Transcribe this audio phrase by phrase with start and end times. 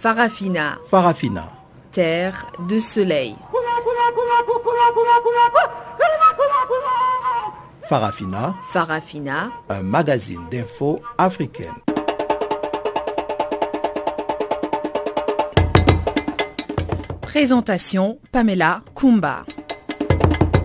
[0.00, 0.78] Farafina.
[0.88, 1.52] Farafina.
[1.90, 3.34] Terre de soleil.
[7.88, 8.54] Farafina.
[8.70, 9.50] Farafina.
[9.68, 11.74] Un magazine d'infos africaine.
[17.22, 19.44] Présentation Pamela Kumba.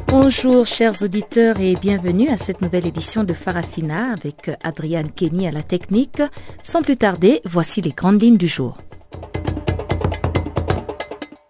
[0.10, 5.52] Bonjour chers auditeurs et bienvenue à cette nouvelle édition de Farafina avec Adriane Kenny à
[5.52, 6.22] la technique.
[6.62, 8.78] Sans plus tarder, voici les grandes lignes du jour.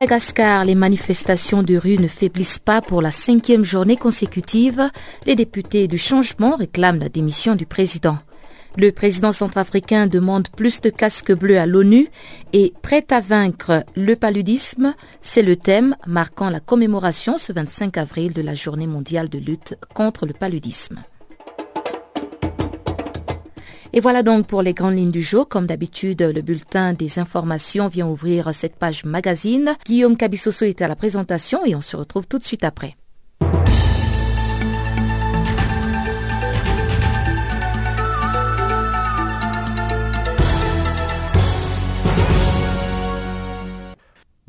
[0.03, 4.89] Madagascar, les manifestations de rue ne faiblissent pas pour la cinquième journée consécutive.
[5.25, 8.17] Les députés du changement réclament la démission du président.
[8.75, 12.09] Le président centrafricain demande plus de casques bleus à l'ONU
[12.51, 18.33] et prêt à vaincre le paludisme, c'est le thème marquant la commémoration ce 25 avril
[18.33, 21.01] de la journée mondiale de lutte contre le paludisme.
[23.95, 25.47] Et voilà donc pour les grandes lignes du jour.
[25.47, 29.75] Comme d'habitude, le bulletin des informations vient ouvrir cette page magazine.
[29.85, 32.95] Guillaume Cabissoso est à la présentation et on se retrouve tout de suite après.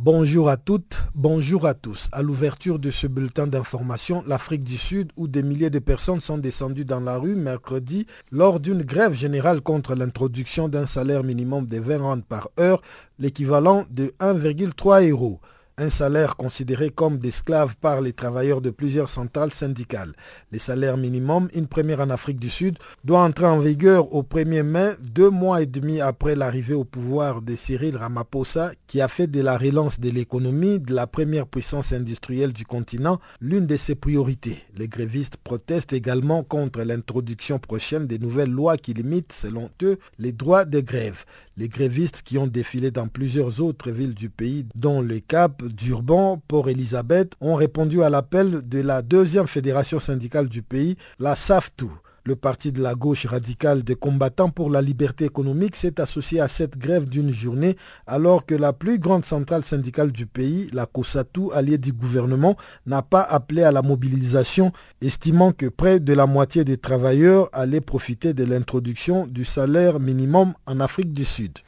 [0.05, 2.10] Bonjour à toutes, bonjour à tous.
[2.12, 6.36] À l'ouverture de ce bulletin d'information, l'Afrique du Sud, où des milliers de personnes sont
[6.36, 11.78] descendues dans la rue mercredi lors d'une grève générale contre l'introduction d'un salaire minimum de
[11.78, 12.82] 20 rand par heure,
[13.19, 15.41] l'équivalent de 1,3 euros
[15.77, 20.12] un salaire considéré comme d'esclaves par les travailleurs de plusieurs centrales syndicales.
[20.53, 24.62] Les salaires minimum, une première en Afrique du Sud, doit entrer en vigueur au 1er
[24.62, 29.27] mai, deux mois et demi après l'arrivée au pouvoir de Cyril Ramaphosa, qui a fait
[29.27, 33.94] de la relance de l'économie de la première puissance industrielle du continent l'une de ses
[33.94, 34.62] priorités.
[34.77, 40.33] Les grévistes protestent également contre l'introduction prochaine des nouvelles lois qui limitent, selon eux, les
[40.33, 41.25] droits de grève.
[41.56, 46.42] Les grévistes qui ont défilé dans plusieurs autres villes du pays, dont le Cap, Durban,
[46.48, 51.87] Port-Elisabeth, ont répondu à l'appel de la deuxième fédération syndicale du pays, la SAFTU.
[52.26, 56.48] Le parti de la gauche radicale des combattants pour la liberté économique s'est associé à
[56.48, 57.76] cette grève d'une journée
[58.06, 63.02] alors que la plus grande centrale syndicale du pays, la COSATU, alliée du gouvernement, n'a
[63.02, 68.32] pas appelé à la mobilisation, estimant que près de la moitié des travailleurs allaient profiter
[68.32, 71.58] de l'introduction du salaire minimum en Afrique du Sud.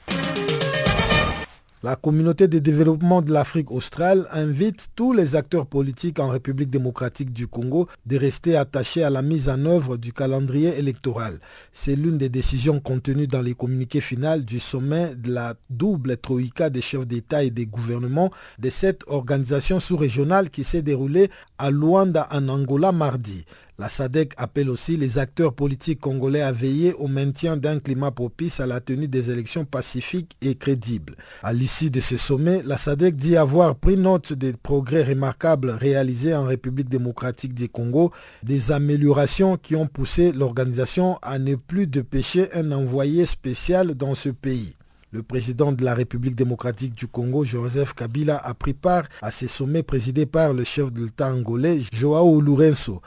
[1.82, 7.34] La communauté de développement de l'Afrique australe invite tous les acteurs politiques en République démocratique
[7.34, 11.38] du Congo de rester attachés à la mise en œuvre du calendrier électoral.
[11.74, 16.70] C'est l'une des décisions contenues dans les communiqués finaux du sommet de la double troïka
[16.70, 22.26] des chefs d'État et des gouvernements de cette organisation sous-régionale qui s'est déroulée à Luanda
[22.30, 23.44] en Angola mardi.
[23.78, 28.58] La SADEC appelle aussi les acteurs politiques congolais à veiller au maintien d'un climat propice
[28.58, 31.14] à la tenue des élections pacifiques et crédibles.
[31.42, 36.34] À l'issue de ce sommet, la SADEC dit avoir pris note des progrès remarquables réalisés
[36.34, 42.50] en République démocratique du Congo, des améliorations qui ont poussé l'organisation à ne plus dépêcher
[42.54, 44.76] un envoyé spécial dans ce pays.
[45.12, 49.48] Le président de la République démocratique du Congo, Joseph Kabila, a pris part à ces
[49.48, 53.00] sommets présidés par le chef de l'État angolais, Joao Lourenço.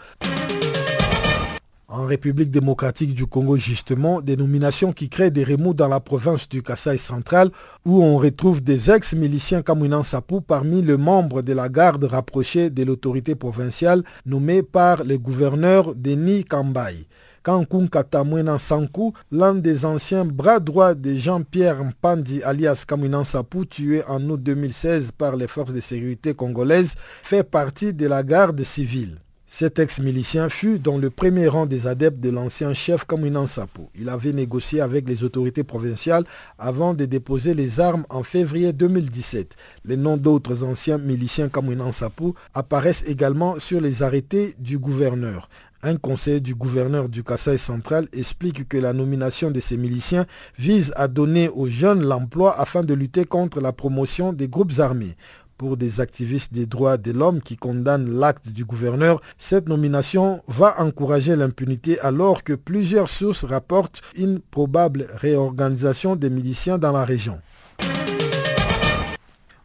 [1.92, 6.48] En République démocratique du Congo, justement, des nominations qui créent des remous dans la province
[6.48, 7.50] du Kassai central,
[7.84, 12.84] où on retrouve des ex-miliciens Kamouinan Sapou parmi les membres de la garde rapprochée de
[12.84, 17.08] l'autorité provinciale nommée par le gouverneur Denis Kambaï.
[17.42, 24.04] Kankun Katamwena Sankou, l'un des anciens bras droits de Jean-Pierre Mpandi alias Kamwinan Sapou, tué
[24.08, 29.18] en août 2016 par les forces de sécurité congolaises, fait partie de la garde civile.
[29.52, 33.90] Cet ex-milicien fut dans le premier rang des adeptes de l'ancien chef Kamwinan Sapo.
[33.96, 36.24] Il avait négocié avec les autorités provinciales
[36.60, 39.56] avant de déposer les armes en février 2017.
[39.86, 45.50] Les noms d'autres anciens miliciens Kamwinan Sapo apparaissent également sur les arrêtés du gouverneur.
[45.82, 50.26] Un conseil du gouverneur du Kassai central explique que la nomination de ces miliciens
[50.58, 55.16] vise à donner aux jeunes l'emploi afin de lutter contre la promotion des groupes armés.
[55.60, 60.82] Pour des activistes des droits de l'homme qui condamnent l'acte du gouverneur, cette nomination va
[60.82, 67.42] encourager l'impunité alors que plusieurs sources rapportent une probable réorganisation des miliciens dans la région.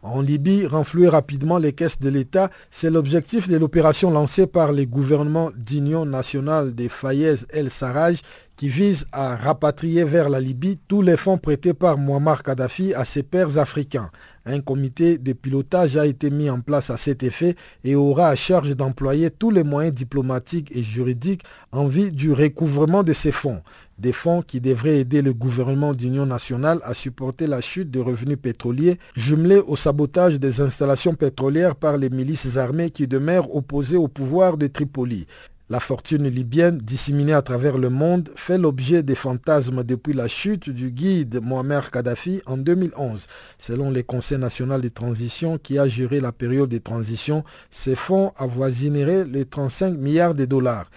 [0.03, 4.85] En Libye, renflouer rapidement les caisses de l'État, c'est l'objectif de l'opération lancée par les
[4.85, 8.19] gouvernements d'Union nationale des Fayez El Sarraj
[8.57, 13.03] qui vise à rapatrier vers la Libye tous les fonds prêtés par Muammar Kadhafi à
[13.03, 14.09] ses pairs africains.
[14.45, 18.35] Un comité de pilotage a été mis en place à cet effet et aura à
[18.35, 23.61] charge d'employer tous les moyens diplomatiques et juridiques en vue du recouvrement de ces fonds.
[23.97, 28.37] Des fonds qui devraient aider le gouvernement d'union nationale à supporter la chute de revenus
[28.39, 34.07] pétroliers jumelés au sabotage des installations pétrolières par les milices armées qui demeurent opposées au
[34.07, 35.25] pouvoir de Tripoli.
[35.67, 40.69] La fortune libyenne, disséminée à travers le monde, fait l'objet des fantasmes depuis la chute
[40.69, 43.25] du guide Mohamed Kadhafi en 2011.
[43.57, 48.31] Selon le Conseil national de transition qui a géré la période de transition, ces fonds
[48.37, 50.87] avoisineraient les 35 milliards de dollars.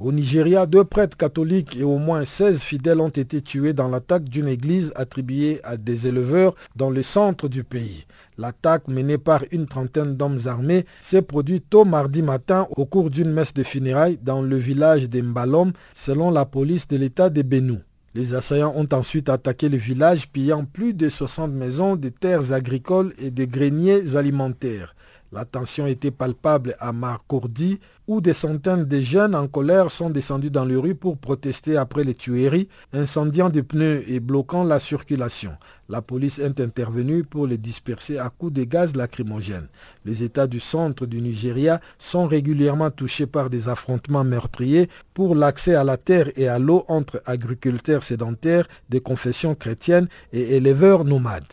[0.00, 4.28] Au Nigeria, deux prêtres catholiques et au moins 16 fidèles ont été tués dans l'attaque
[4.28, 8.06] d'une église attribuée à des éleveurs dans le centre du pays.
[8.36, 13.32] L'attaque menée par une trentaine d'hommes armés s'est produite tôt mardi matin au cours d'une
[13.32, 17.78] messe de funérailles dans le village de Mbalom, selon la police de l'État de Benou.
[18.14, 23.12] Les assaillants ont ensuite attaqué le village, pillant plus de 60 maisons, de terres agricoles
[23.18, 24.94] et des greniers alimentaires.
[25.30, 30.50] La tension était palpable à Marcourdi, où des centaines de jeunes en colère sont descendus
[30.50, 35.52] dans les rues pour protester après les tueries, incendiant des pneus et bloquant la circulation.
[35.90, 39.68] La police est intervenue pour les disperser à coups de gaz lacrymogènes.
[40.06, 45.74] Les États du centre du Nigeria sont régulièrement touchés par des affrontements meurtriers pour l'accès
[45.74, 51.44] à la terre et à l'eau entre agriculteurs sédentaires de confession chrétienne et éleveurs nomades.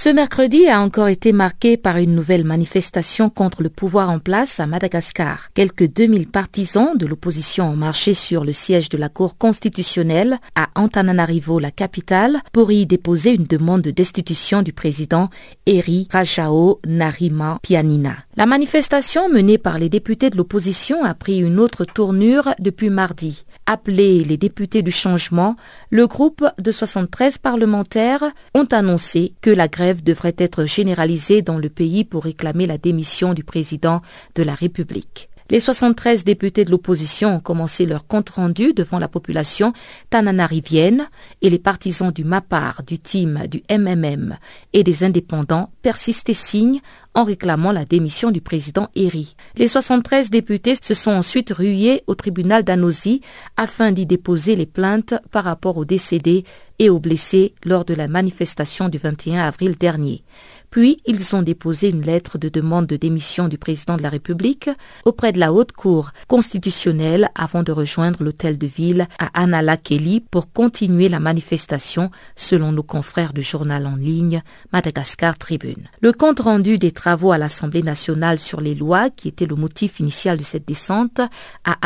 [0.00, 4.60] Ce mercredi a encore été marqué par une nouvelle manifestation contre le pouvoir en place
[4.60, 5.48] à Madagascar.
[5.54, 10.68] Quelques 2000 partisans de l'opposition ont marché sur le siège de la Cour constitutionnelle à
[10.76, 15.30] Antananarivo, la capitale, pour y déposer une demande de destitution du président
[15.66, 18.18] Eri Rajao Narima Pianina.
[18.36, 23.44] La manifestation menée par les députés de l'opposition a pris une autre tournure depuis mardi
[23.68, 25.54] appelé les députés du changement,
[25.90, 28.24] le groupe de 73 parlementaires
[28.54, 33.34] ont annoncé que la grève devrait être généralisée dans le pays pour réclamer la démission
[33.34, 34.00] du président
[34.34, 35.28] de la République.
[35.50, 39.72] Les 73 députés de l'opposition ont commencé leur compte-rendu devant la population
[40.10, 41.08] tananarivienne
[41.40, 44.36] et les partisans du MAPAR, du team, du MMM
[44.74, 46.80] et des indépendants persistent et signent
[47.18, 49.34] en réclamant la démission du président Eri.
[49.56, 53.22] Les 73 députés se sont ensuite rués au tribunal d'Anosy
[53.56, 56.44] afin d'y déposer les plaintes par rapport aux décédés
[56.78, 60.22] et aux blessés lors de la manifestation du 21 avril dernier.
[60.70, 64.70] Puis, ils ont déposé une lettre de demande de démission du président de la République
[65.04, 70.52] auprès de la Haute Cour constitutionnelle avant de rejoindre l'hôtel de ville à Kelly pour
[70.52, 74.42] continuer la manifestation, selon nos confrères du journal en ligne
[74.72, 75.88] Madagascar Tribune.
[76.00, 80.00] Le compte rendu des travaux à l'Assemblée nationale sur les lois, qui était le motif
[80.00, 81.20] initial de cette descente
[81.64, 81.76] à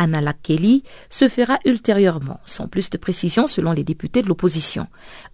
[0.42, 4.86] Kelly, se fera ultérieurement, sans plus de précision selon les députés de l'opposition.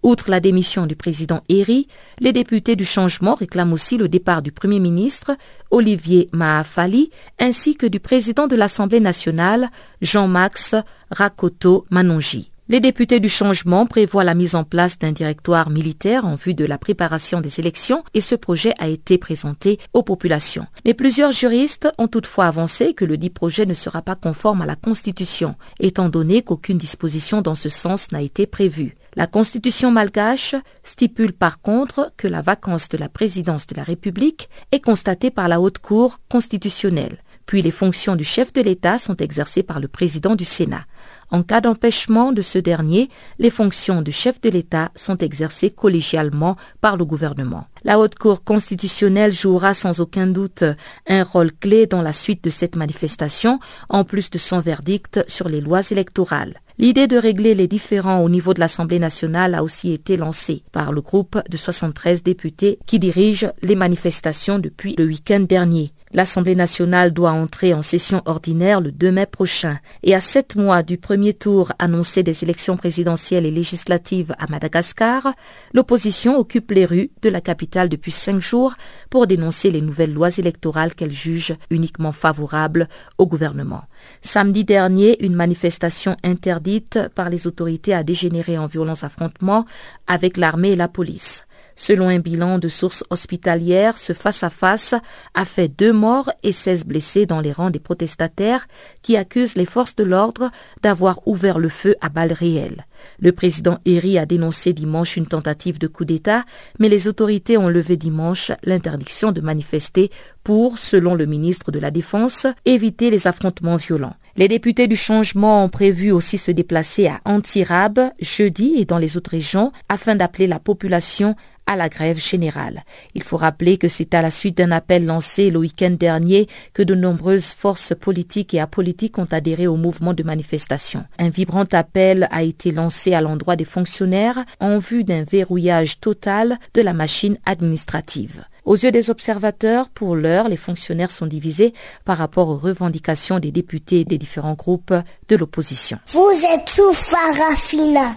[0.02, 1.88] Outre la démission du président Eri,
[2.20, 5.36] les députés du changement réclament aussi le départ du Premier ministre
[5.70, 9.70] Olivier Mahafali ainsi que du président de l'Assemblée nationale
[10.02, 10.74] Jean-Max
[11.10, 12.50] Rakoto Manonji.
[12.70, 16.66] Les députés du changement prévoient la mise en place d'un directoire militaire en vue de
[16.66, 20.66] la préparation des élections et ce projet a été présenté aux populations.
[20.84, 24.66] Mais plusieurs juristes ont toutefois avancé que le dit projet ne sera pas conforme à
[24.66, 28.97] la Constitution, étant donné qu'aucune disposition dans ce sens n'a été prévue.
[29.16, 34.48] La constitution malgache stipule par contre que la vacance de la présidence de la République
[34.70, 39.16] est constatée par la Haute Cour constitutionnelle, puis les fonctions du chef de l'État sont
[39.16, 40.84] exercées par le président du Sénat.
[41.30, 46.56] En cas d'empêchement de ce dernier, les fonctions du chef de l'État sont exercées collégialement
[46.80, 47.66] par le gouvernement.
[47.84, 50.64] La Haute Cour constitutionnelle jouera sans aucun doute
[51.06, 55.48] un rôle clé dans la suite de cette manifestation, en plus de son verdict sur
[55.48, 56.54] les lois électorales.
[56.80, 60.92] L'idée de régler les différends au niveau de l'Assemblée nationale a aussi été lancée par
[60.92, 65.92] le groupe de 73 députés qui dirigent les manifestations depuis le week-end dernier.
[66.12, 70.82] L'Assemblée nationale doit entrer en session ordinaire le 2 mai prochain et à sept mois
[70.82, 75.34] du premier tour annoncé des élections présidentielles et législatives à Madagascar,
[75.74, 78.74] l'opposition occupe les rues de la capitale depuis cinq jours
[79.10, 82.88] pour dénoncer les nouvelles lois électorales qu'elle juge uniquement favorables
[83.18, 83.82] au gouvernement.
[84.22, 89.66] Samedi dernier, une manifestation interdite par les autorités a dégénéré en violents affrontements
[90.06, 91.44] avec l'armée et la police.
[91.80, 94.96] Selon un bilan de sources hospitalières, ce face-à-face
[95.34, 98.66] a fait deux morts et 16 blessés dans les rangs des protestataires
[99.00, 100.50] qui accusent les forces de l'ordre
[100.82, 102.84] d'avoir ouvert le feu à balles réelles.
[103.20, 106.44] Le président Eri a dénoncé dimanche une tentative de coup d'État,
[106.80, 110.10] mais les autorités ont levé dimanche l'interdiction de manifester
[110.42, 114.16] pour, selon le ministre de la Défense, éviter les affrontements violents.
[114.38, 119.16] Les députés du changement ont prévu aussi se déplacer à Antirab jeudi et dans les
[119.16, 121.34] autres régions afin d'appeler la population
[121.68, 122.82] à la grève générale.
[123.14, 126.82] Il faut rappeler que c'est à la suite d'un appel lancé le week-end dernier que
[126.82, 131.04] de nombreuses forces politiques et apolitiques ont adhéré au mouvement de manifestation.
[131.18, 136.58] Un vibrant appel a été lancé à l'endroit des fonctionnaires en vue d'un verrouillage total
[136.72, 138.44] de la machine administrative.
[138.64, 141.72] Aux yeux des observateurs, pour l'heure, les fonctionnaires sont divisés
[142.04, 144.94] par rapport aux revendications des députés des différents groupes
[145.28, 145.98] de l'opposition.
[146.08, 148.14] Vous êtes sous Farafina.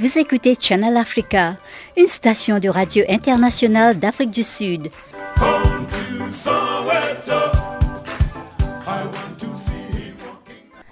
[0.00, 1.58] Vous écoutez Channel Africa,
[1.94, 4.88] une station de radio internationale d'Afrique du Sud.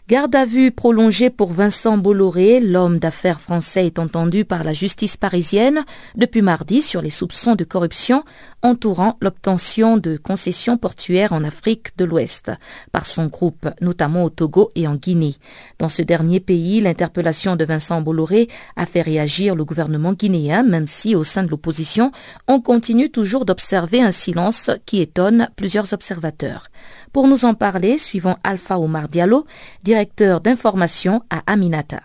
[0.09, 5.17] Garde à vue prolongée pour Vincent Bolloré, l'homme d'affaires français est entendu par la justice
[5.17, 5.85] parisienne
[6.15, 8.25] depuis mardi sur les soupçons de corruption
[8.63, 12.51] entourant l'obtention de concessions portuaires en Afrique de l'Ouest
[12.93, 15.37] par son groupe, notamment au Togo et en Guinée.
[15.79, 20.89] Dans ce dernier pays, l'interpellation de Vincent Bolloré a fait réagir le gouvernement guinéen, même
[20.89, 22.11] si au sein de l'opposition,
[22.47, 26.69] on continue toujours d'observer un silence qui étonne plusieurs observateurs.
[27.13, 29.47] Pour nous en parler, suivons Alpha Omar Diallo,
[29.83, 32.01] directeur d'information à Aminata.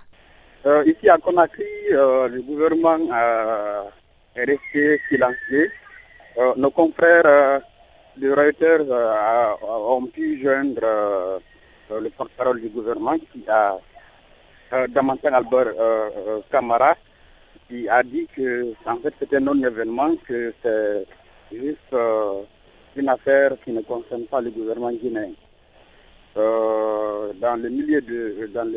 [0.65, 2.97] Euh, ici à Conakry, euh, le gouvernement
[4.35, 5.71] est resté silencieux.
[6.37, 7.61] Euh, nos confrères
[8.17, 8.85] de Reuters
[9.63, 11.41] ont pu joindre
[11.89, 13.77] le porte-parole du gouvernement qui a
[14.87, 15.73] Damantan Albert
[16.51, 16.95] Camara
[17.69, 21.05] qui a dit que en fait c'était non-événement, que c'est
[21.51, 21.95] juste
[22.95, 25.31] une affaire qui ne concerne pas le gouvernement guinéen.
[26.35, 28.67] Euh, dans le milieu de dans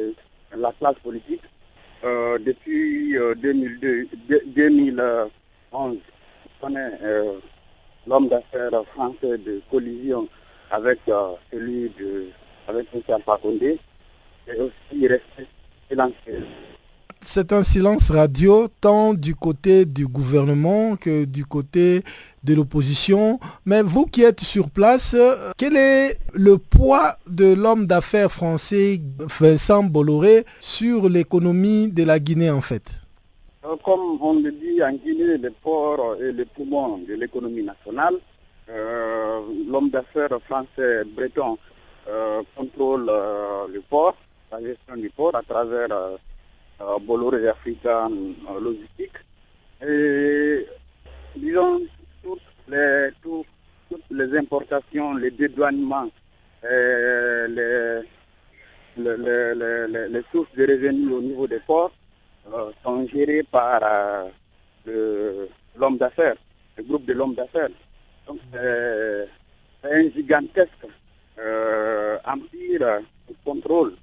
[0.57, 1.41] la classe politique,
[2.05, 5.97] euh, depuis 2002, euh, 2011,
[6.63, 7.25] est
[8.07, 10.29] l'homme d'affaires français de collision
[10.71, 11.01] avec
[11.53, 12.27] celui de
[12.69, 12.87] avec
[14.49, 15.09] et aussi
[15.89, 16.45] silencieux.
[17.21, 22.03] C'est un silence radio tant du côté du gouvernement que du côté
[22.45, 23.41] de l'opposition.
[23.65, 25.17] Mais vous qui êtes sur place,
[25.57, 29.01] quel est le poids de l'homme d'affaires français
[29.41, 32.85] Vincent Bolloré sur l'économie de la Guinée en fait?
[32.85, 33.06] euh,
[33.83, 38.15] Comme on le dit en Guinée, le port est le poumon de l'économie nationale.
[38.69, 41.59] Euh, l'homme d'affaires français breton
[42.07, 44.15] euh, contrôle le port,
[44.53, 46.17] la gestion du port à travers euh,
[47.01, 49.19] Bolloré African euh, Logistique.
[49.85, 50.65] Et
[51.35, 51.81] disons,
[52.23, 56.09] toutes les, toutes les importations, les dédouanements,
[56.63, 57.49] les,
[58.97, 61.91] les, sources de revenus au niveau des ports
[62.53, 63.81] euh, sont gérées par
[64.85, 66.37] l'homme d'affaires,
[66.77, 67.71] le groupe de l'homme d'affaires.
[68.27, 69.29] Donc c'est
[69.85, 70.87] un gigantesque
[72.25, 73.95] empire de contrôle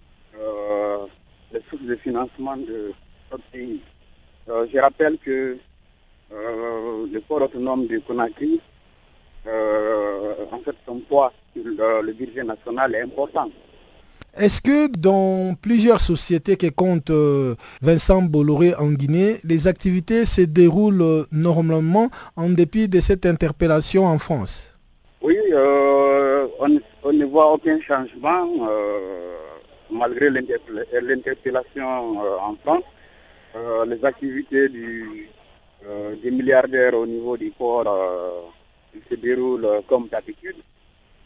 [1.53, 2.91] les sources de financement de
[3.31, 3.79] notre pays.
[4.49, 5.57] Euh, je rappelle que
[6.31, 8.59] euh, le port autonome de Conakry,
[9.47, 13.49] euh, en fait, son poids sur le, budget national est important.
[14.35, 17.11] Est-ce que dans plusieurs sociétés qui comptent
[17.81, 24.17] Vincent Bolloré en Guinée, les activités se déroulent normalement en dépit de cette interpellation en
[24.17, 24.75] France?
[25.21, 25.37] Oui,
[26.59, 28.47] on, on, ne voit aucun changement
[29.93, 32.83] malgré l'interpellation euh, en France,
[33.55, 35.29] euh, les activités du,
[35.87, 37.85] euh, des milliardaires au niveau du port
[39.09, 40.57] se déroulent comme d'habitude.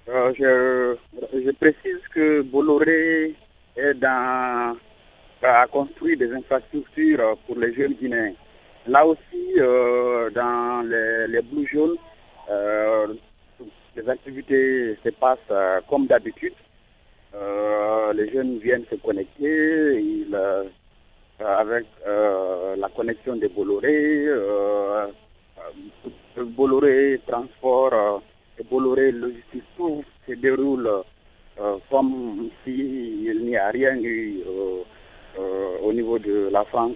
[0.07, 0.95] Je,
[1.33, 3.35] je, précise que Bolloré
[3.75, 4.77] est dans,
[5.41, 8.33] a construit des infrastructures pour les jeunes Guinéens.
[8.87, 9.55] Là aussi,
[10.33, 11.97] dans les, les Blue Jaunes,
[13.97, 16.53] les activités se passent comme d'habitude.
[17.35, 20.63] Euh, les jeunes viennent se connecter euh,
[21.39, 24.27] avec euh, la connexion de Bolloré,
[26.37, 28.21] Bolloré Transport
[28.59, 30.89] et Bolloré Logistique, tout se déroule
[32.63, 34.37] s'il n'y a rien eu
[35.83, 36.95] au niveau de la France.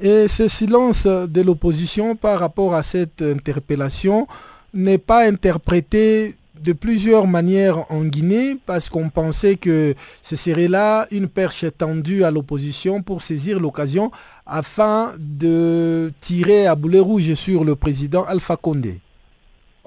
[0.00, 4.26] Et ce silence de l'opposition par rapport à cette interpellation
[4.74, 11.06] n'est pas interprété de plusieurs manières en Guinée parce qu'on pensait que ce serait là
[11.10, 14.10] une perche tendue à l'opposition pour saisir l'occasion
[14.46, 19.00] afin de tirer à boulet rouge sur le président Alpha Condé.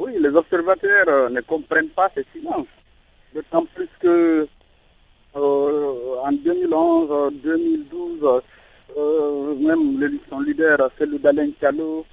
[0.03, 2.65] Oui, les observateurs euh, ne comprennent pas ce silence.
[3.36, 4.48] D'autant plus que
[5.36, 8.41] euh, en 2011, 2012,
[8.98, 12.03] euh, même son leader, celui d'Alain Chalot,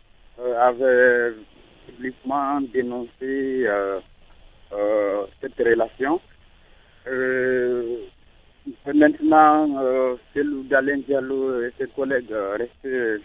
[0.58, 1.32] avait
[1.86, 3.66] publiquement dénoncé
[5.40, 6.20] cette relation.
[8.94, 9.66] maintenant,
[10.34, 13.22] celui d'Alain Diallo et ses collègues restent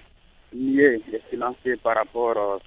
[0.53, 2.62] niés et silencieux par rapport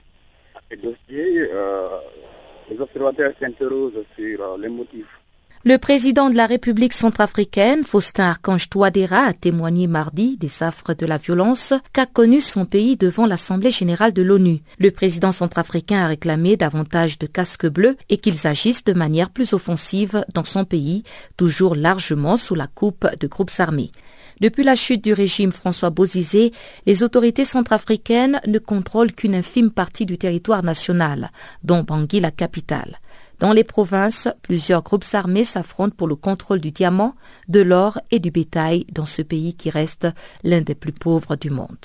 [5.68, 11.04] le président de la République centrafricaine, Faustin Archange Touadéra, a témoigné mardi des affres de
[11.06, 14.62] la violence qu'a connu son pays devant l'Assemblée générale de l'ONU.
[14.78, 19.54] Le président centrafricain a réclamé davantage de casques bleus et qu'ils agissent de manière plus
[19.54, 21.02] offensive dans son pays,
[21.36, 23.90] toujours largement sous la coupe de groupes armés.
[24.40, 26.52] Depuis la chute du régime François Bozizé,
[26.84, 31.30] les autorités centrafricaines ne contrôlent qu'une infime partie du territoire national,
[31.62, 32.98] dont Bangui la capitale.
[33.38, 37.14] Dans les provinces, plusieurs groupes armés s'affrontent pour le contrôle du diamant,
[37.48, 40.06] de l'or et du bétail dans ce pays qui reste
[40.42, 41.76] l'un des plus pauvres du monde.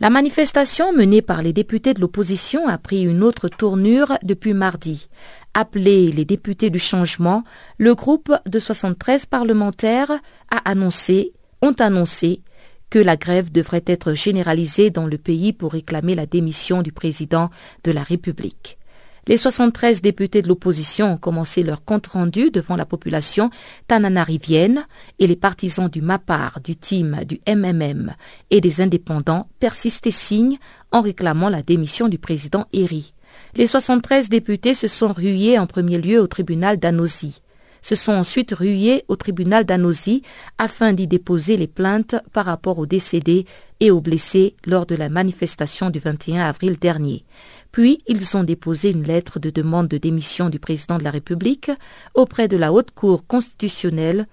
[0.00, 5.08] La manifestation menée par les députés de l'opposition a pris une autre tournure depuis mardi.
[5.54, 7.44] Appelé les députés du changement,
[7.78, 10.10] le groupe de 73 parlementaires
[10.50, 11.32] a annoncé,
[11.62, 12.42] ont annoncé
[12.90, 17.50] que la grève devrait être généralisée dans le pays pour réclamer la démission du président
[17.84, 18.78] de la République.
[19.26, 23.50] Les 73 députés de l'opposition ont commencé leur compte-rendu devant la population
[23.88, 24.86] tananarivienne
[25.18, 28.14] et les partisans du MAPAR, du TIM, du MMM
[28.50, 30.58] et des indépendants persistent et signent
[30.92, 33.13] en réclamant la démission du président Eri.
[33.56, 37.40] Les 73 députés se sont rués en premier lieu au tribunal d'Anosy
[37.84, 40.22] se sont ensuite rués au tribunal d'Anosy
[40.56, 43.44] afin d'y déposer les plaintes par rapport aux décédés
[43.78, 47.26] et aux blessés lors de la manifestation du 21 avril dernier.
[47.72, 51.70] Puis, ils ont déposé une lettre de demande de démission du président de la République
[52.14, 54.26] auprès de la Haute Cour constitutionnelle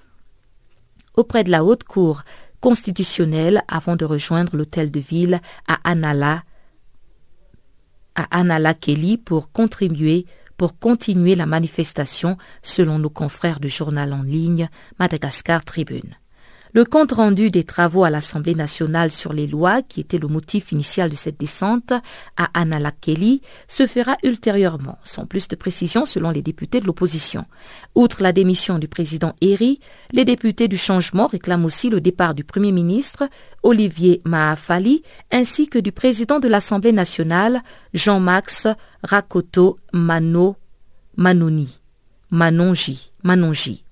[1.18, 2.24] auprès de la Haute Cour
[2.62, 6.44] constitutionnelle avant de rejoindre l'hôtel de ville à Anala
[8.16, 10.26] à Anala Kelly pour contribuer
[10.62, 16.16] pour continuer la manifestation selon nos confrères du journal en ligne Madagascar Tribune.
[16.74, 20.72] Le compte rendu des travaux à l'Assemblée nationale sur les lois, qui était le motif
[20.72, 21.92] initial de cette descente
[22.38, 27.46] à Analakeli, se fera ultérieurement, sans plus de précision selon les députés de l'opposition.
[27.94, 29.82] Outre la démission du président Eri,
[30.14, 33.28] les députés du changement réclament aussi le départ du Premier ministre,
[33.64, 38.68] Olivier Mahafali, ainsi que du président de l'Assemblée nationale, Jean-Max
[39.04, 40.56] Rakoto Mano
[41.18, 41.80] Manoni,
[42.30, 43.84] Manonji, Manonji.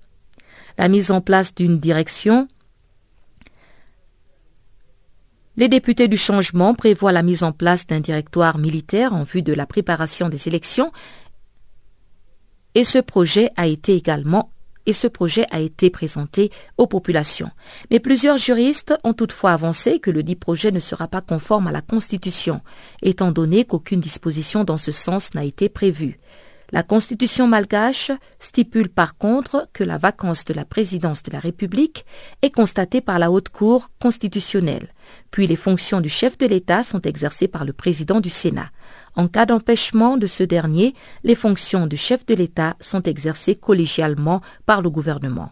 [0.77, 2.47] La mise en place d'une direction
[5.59, 9.53] les députés du changement prévoient la mise en place d'un directoire militaire en vue de
[9.53, 10.93] la préparation des élections
[12.75, 14.53] et ce projet a été également
[14.85, 17.51] et ce projet a été présenté aux populations.
[17.91, 21.73] Mais plusieurs juristes ont toutefois avancé que le dit projet ne sera pas conforme à
[21.73, 22.61] la Constitution,
[23.01, 26.19] étant donné qu'aucune disposition dans ce sens n'a été prévue.
[26.71, 32.05] La Constitution malgache stipule par contre que la vacance de la présidence de la République
[32.43, 34.93] est constatée par la Haute Cour constitutionnelle,
[35.31, 38.69] puis les fonctions du chef de l'État sont exercées par le président du Sénat.
[39.15, 44.41] En cas d'empêchement de ce dernier, les fonctions du chef de l'État sont exercées collégialement
[44.67, 45.51] par le gouvernement.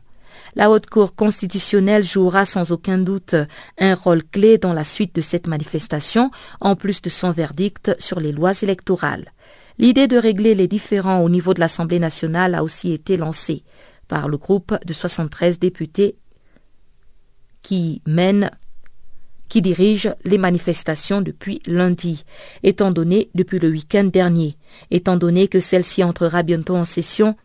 [0.55, 3.35] La Haute Cour constitutionnelle jouera sans aucun doute
[3.79, 6.29] un rôle clé dans la suite de cette manifestation,
[6.61, 9.25] en plus de son verdict sur les lois électorales.
[9.79, 13.63] L'idée de régler les différends au niveau de l'Assemblée nationale a aussi été lancée
[14.07, 16.15] par le groupe de 73 députés
[17.61, 18.49] qui mène
[19.49, 22.25] qui dirige les manifestations depuis lundi,
[22.63, 24.57] étant donné depuis le week-end dernier,
[24.91, 27.37] étant donné que celle-ci entrera bientôt en session.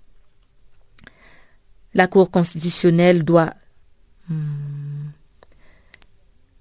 [1.94, 3.54] La Cour constitutionnelle doit
[4.28, 4.91] hmm,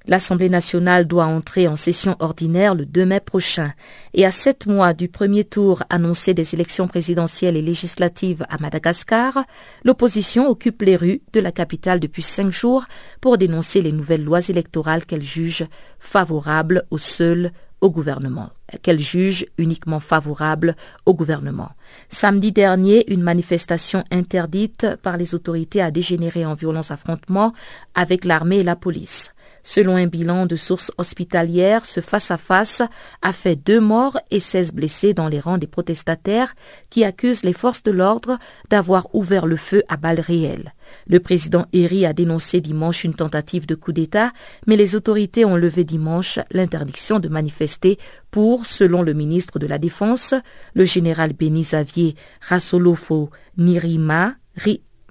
[0.07, 3.73] L'Assemblée nationale doit entrer en session ordinaire le 2 mai prochain
[4.13, 9.45] et à sept mois du premier tour annoncé des élections présidentielles et législatives à Madagascar,
[9.83, 12.85] l'opposition occupe les rues de la capitale depuis cinq jours
[13.21, 15.67] pour dénoncer les nouvelles lois électorales qu'elle juge
[15.99, 18.49] favorables au seul au gouvernement,
[18.83, 21.71] qu'elle juge uniquement favorables au gouvernement.
[22.09, 27.53] Samedi dernier, une manifestation interdite par les autorités a dégénéré en violents affrontements
[27.95, 29.33] avec l'armée et la police.
[29.63, 32.81] Selon un bilan de sources hospitalières, ce face-à-face
[33.21, 36.55] a fait deux morts et 16 blessés dans les rangs des protestataires
[36.89, 38.37] qui accusent les forces de l'ordre
[38.69, 40.73] d'avoir ouvert le feu à balles réelles.
[41.07, 44.31] Le président Eri a dénoncé dimanche une tentative de coup d'État,
[44.67, 47.97] mais les autorités ont levé dimanche l'interdiction de manifester
[48.31, 50.33] pour, selon le ministre de la Défense,
[50.73, 54.35] le général Beni Xavier Rassolofo Nirima,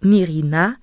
[0.03, 0.75] Nirina,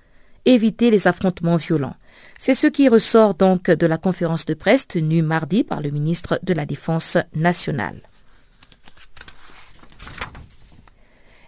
[0.44, 1.96] éviter les affrontements violents.
[2.40, 6.38] C'est ce qui ressort donc de la conférence de presse tenue mardi par le ministre
[6.44, 8.00] de la Défense nationale.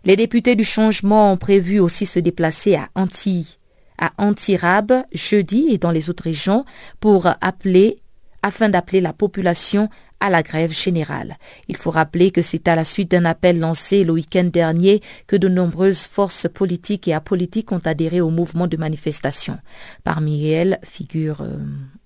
[0.05, 3.57] Les députés du changement ont prévu aussi se déplacer à Antilles,
[3.99, 6.65] à Antirab jeudi et dans les autres régions
[6.99, 8.03] pour appeler
[8.43, 9.89] afin d'appeler la population
[10.21, 11.39] à la grève générale.
[11.69, 15.37] Il faut rappeler que c'est à la suite d'un appel lancé le week-end dernier que
[15.37, 19.59] de nombreuses forces politiques et apolitiques ont adhéré au mouvement de manifestation.
[20.05, 21.57] Parmi elles figure euh,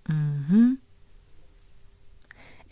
[0.09, 0.77] mhm.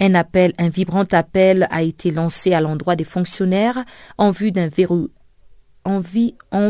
[0.01, 3.85] un appel, un vibrant appel a été lancé à l'endroit des fonctionnaires
[4.19, 4.71] en vue d'un
[5.85, 5.99] en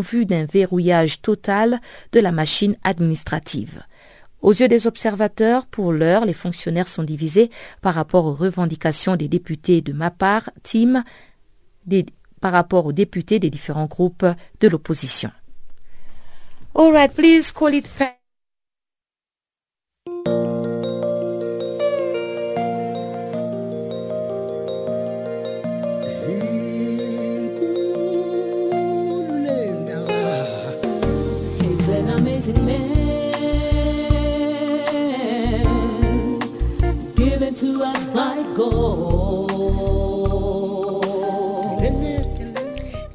[0.01, 1.81] vue d'un verrouillage total
[2.13, 3.83] de la machine administrative.
[4.43, 7.51] Aux yeux des observateurs, pour l'heure, les fonctionnaires sont divisés
[7.81, 11.05] par rapport aux revendications des députés de ma part, team,
[12.41, 14.27] par rapport aux députés des différents groupes
[14.61, 15.31] de l'opposition.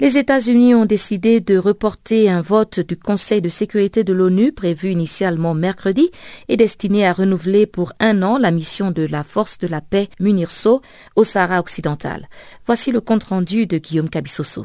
[0.00, 4.90] Les États-Unis ont décidé de reporter un vote du Conseil de sécurité de l'ONU prévu
[4.90, 6.10] initialement mercredi
[6.48, 10.08] et destiné à renouveler pour un an la mission de la force de la paix
[10.18, 10.80] MUNIRSO
[11.16, 12.30] au Sahara occidental.
[12.64, 14.64] Voici le compte-rendu de Guillaume Cabissoso.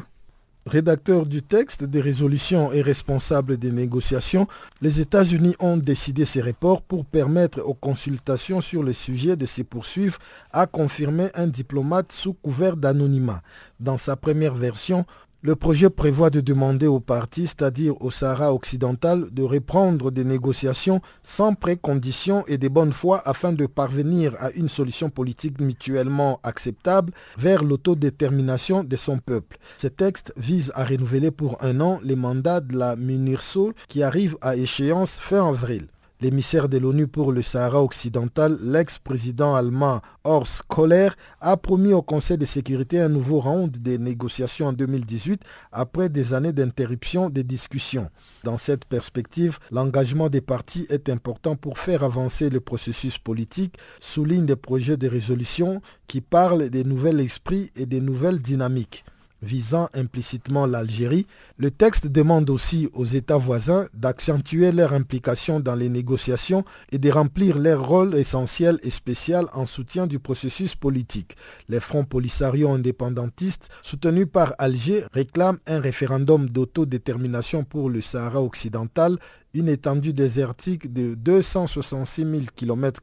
[0.66, 4.48] Rédacteur du texte des résolutions et responsable des négociations,
[4.82, 9.62] les États-Unis ont décidé ces reports pour permettre aux consultations sur le sujet de se
[9.62, 10.18] poursuivre,
[10.50, 13.42] a confirmé un diplomate sous couvert d'anonymat.
[13.78, 15.06] Dans sa première version,
[15.46, 21.00] le projet prévoit de demander aux partis, c'est-à-dire au Sahara occidental, de reprendre des négociations
[21.22, 27.12] sans préconditions et de bonne foi afin de parvenir à une solution politique mutuellement acceptable
[27.38, 29.58] vers l'autodétermination de son peuple.
[29.78, 34.36] Ce texte vise à renouveler pour un an les mandats de la MINURSO qui arrive
[34.40, 35.86] à échéance fin avril.
[36.22, 41.10] L'émissaire de l'ONU pour le Sahara occidental, l'ex-président allemand Horst Kohler,
[41.42, 46.32] a promis au Conseil de sécurité un nouveau round de négociations en 2018 après des
[46.32, 48.08] années d'interruption des discussions.
[48.44, 54.46] Dans cette perspective, l'engagement des partis est important pour faire avancer le processus politique, souligne
[54.46, 59.04] des projets de résolution qui parlent des nouveaux esprits et des nouvelles dynamiques
[59.46, 65.88] visant implicitement l'Algérie, le texte demande aussi aux États voisins d'accentuer leur implication dans les
[65.88, 71.36] négociations et de remplir leur rôle essentiel et spécial en soutien du processus politique.
[71.68, 79.18] Les fronts polisario indépendantistes soutenus par Alger réclament un référendum d'autodétermination pour le Sahara occidental
[79.54, 83.00] une étendue désertique de 266 000 km,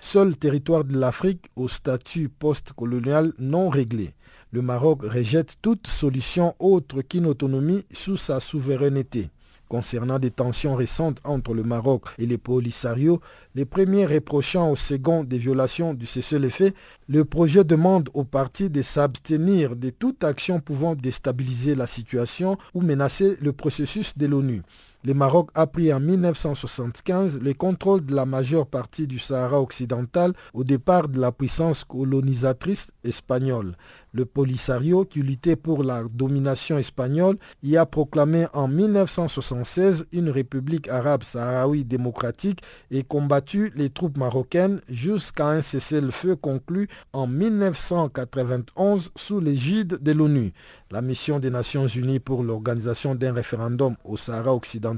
[0.00, 4.15] seul territoire de l'Afrique au statut post-colonial non réglé
[4.56, 9.28] le Maroc rejette toute solution autre qu'une autonomie sous sa souveraineté.
[9.68, 13.20] Concernant des tensions récentes entre le Maroc et les Polisario,
[13.54, 16.72] les premiers reprochant au second des violations du cessez-le-feu,
[17.06, 22.80] le projet demande aux partis de s'abstenir de toute action pouvant déstabiliser la situation ou
[22.80, 24.62] menacer le processus de l'ONU.
[25.06, 30.32] Le Maroc a pris en 1975 le contrôle de la majeure partie du Sahara occidental
[30.52, 33.76] au départ de la puissance colonisatrice espagnole.
[34.12, 40.88] Le Polisario, qui luttait pour la domination espagnole, y a proclamé en 1976 une république
[40.88, 49.38] arabe sahraoui démocratique et combattu les troupes marocaines jusqu'à un cessez-le-feu conclu en 1991 sous
[49.38, 50.52] l'égide de l'ONU.
[50.90, 54.95] La mission des Nations Unies pour l'organisation d'un référendum au Sahara occidental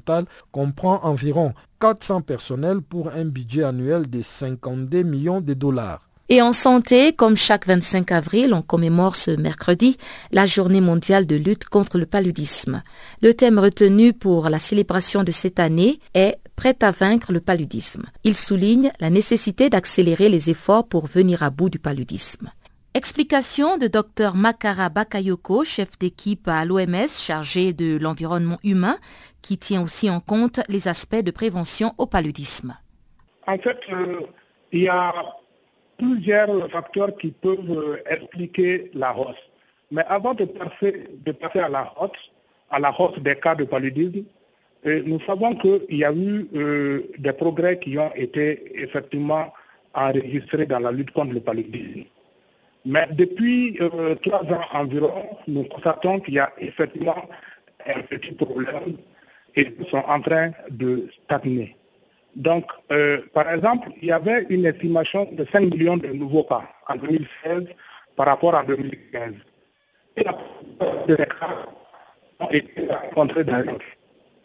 [0.53, 6.09] comprend environ 400 personnels pour un budget annuel de 52 millions de dollars.
[6.31, 9.97] Et en santé, comme chaque 25 avril, on commémore ce mercredi
[10.31, 12.83] la journée mondiale de lutte contre le paludisme.
[13.23, 18.07] Le thème retenu pour la célébration de cette année est Prêt à vaincre le paludisme.
[18.25, 22.51] Il souligne la nécessité d'accélérer les efforts pour venir à bout du paludisme.
[22.95, 28.99] Explication de Dr Makara Bakayoko, chef d'équipe à l'OMS chargé de l'environnement humain,
[29.43, 32.77] qui tient aussi en compte les aspects de prévention au paludisme.
[33.47, 34.21] En fait, euh,
[34.73, 35.13] il y a
[35.99, 39.37] plusieurs facteurs qui peuvent euh, expliquer la hausse.
[39.91, 42.31] Mais avant de passer, de passer à la hausse,
[42.71, 44.25] à la hausse des cas de paludisme,
[44.87, 49.53] euh, nous savons qu'il y a eu euh, des progrès qui ont été effectivement
[49.95, 52.05] enregistrés dans la lutte contre le paludisme.
[52.85, 53.79] Mais depuis
[54.23, 57.29] trois ans environ, nous constatons qu'il y a effectivement
[57.85, 58.97] un petit problème
[59.57, 61.77] nous sommes en train de stagner.
[62.37, 66.63] Donc, euh, par exemple, il y avait une estimation de 5 millions de nouveaux cas
[66.89, 67.65] en 2016
[68.15, 69.35] par rapport à 2015.
[70.17, 71.67] Et la cas
[72.41, 73.65] ont été rencontrés dans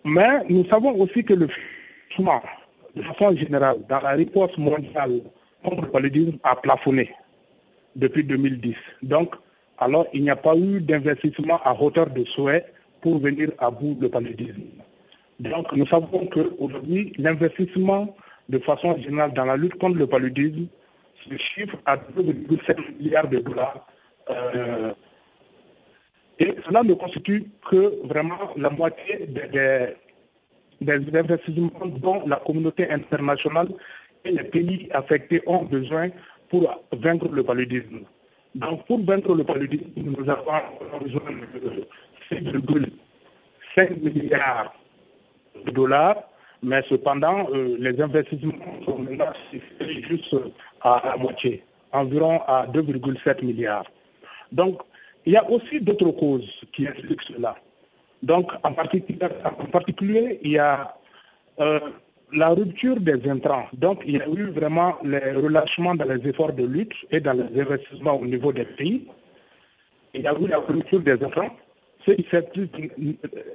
[0.05, 1.47] Mais nous savons aussi que le
[2.09, 2.41] financement,
[2.95, 5.21] de façon générale, dans la réponse mondiale
[5.63, 7.11] contre le paludisme a plafonné
[7.95, 8.75] depuis 2010.
[9.01, 9.35] Donc,
[9.77, 12.65] alors, il n'y a pas eu d'investissement à hauteur de souhait
[13.01, 14.83] pour venir à bout du paludisme.
[15.43, 18.15] Donc nous savons qu'aujourd'hui, l'investissement
[18.47, 20.67] de façon générale dans la lutte contre le paludisme
[21.27, 23.86] se chiffre à 2,7 milliards de dollars.
[24.29, 24.93] Euh,
[26.39, 29.95] et cela ne constitue que vraiment la moitié des,
[30.79, 33.67] des, investissements dont la communauté internationale
[34.23, 36.10] et les pays affectés ont besoin
[36.49, 37.99] pour vaincre le paludisme.
[38.56, 41.86] Donc pour vaincre le paludisme, nous avons besoin de
[42.32, 44.73] 5,5 milliards
[45.71, 46.17] dollars,
[46.61, 48.53] mais cependant, euh, les investissements
[48.85, 49.33] sont maintenant
[49.79, 50.35] juste
[50.81, 53.85] à la moitié, environ à 2,7 milliards.
[54.51, 54.81] Donc,
[55.25, 57.55] il y a aussi d'autres causes qui expliquent cela.
[58.21, 60.95] Donc, en particulier, en particulier il y a
[61.59, 61.79] euh,
[62.31, 63.67] la rupture des intrants.
[63.73, 67.33] Donc, il y a eu vraiment les relâchements dans les efforts de lutte et dans
[67.33, 69.07] les investissements au niveau des pays.
[70.13, 71.55] Il y a eu la rupture des intrants
[72.05, 72.91] s'explique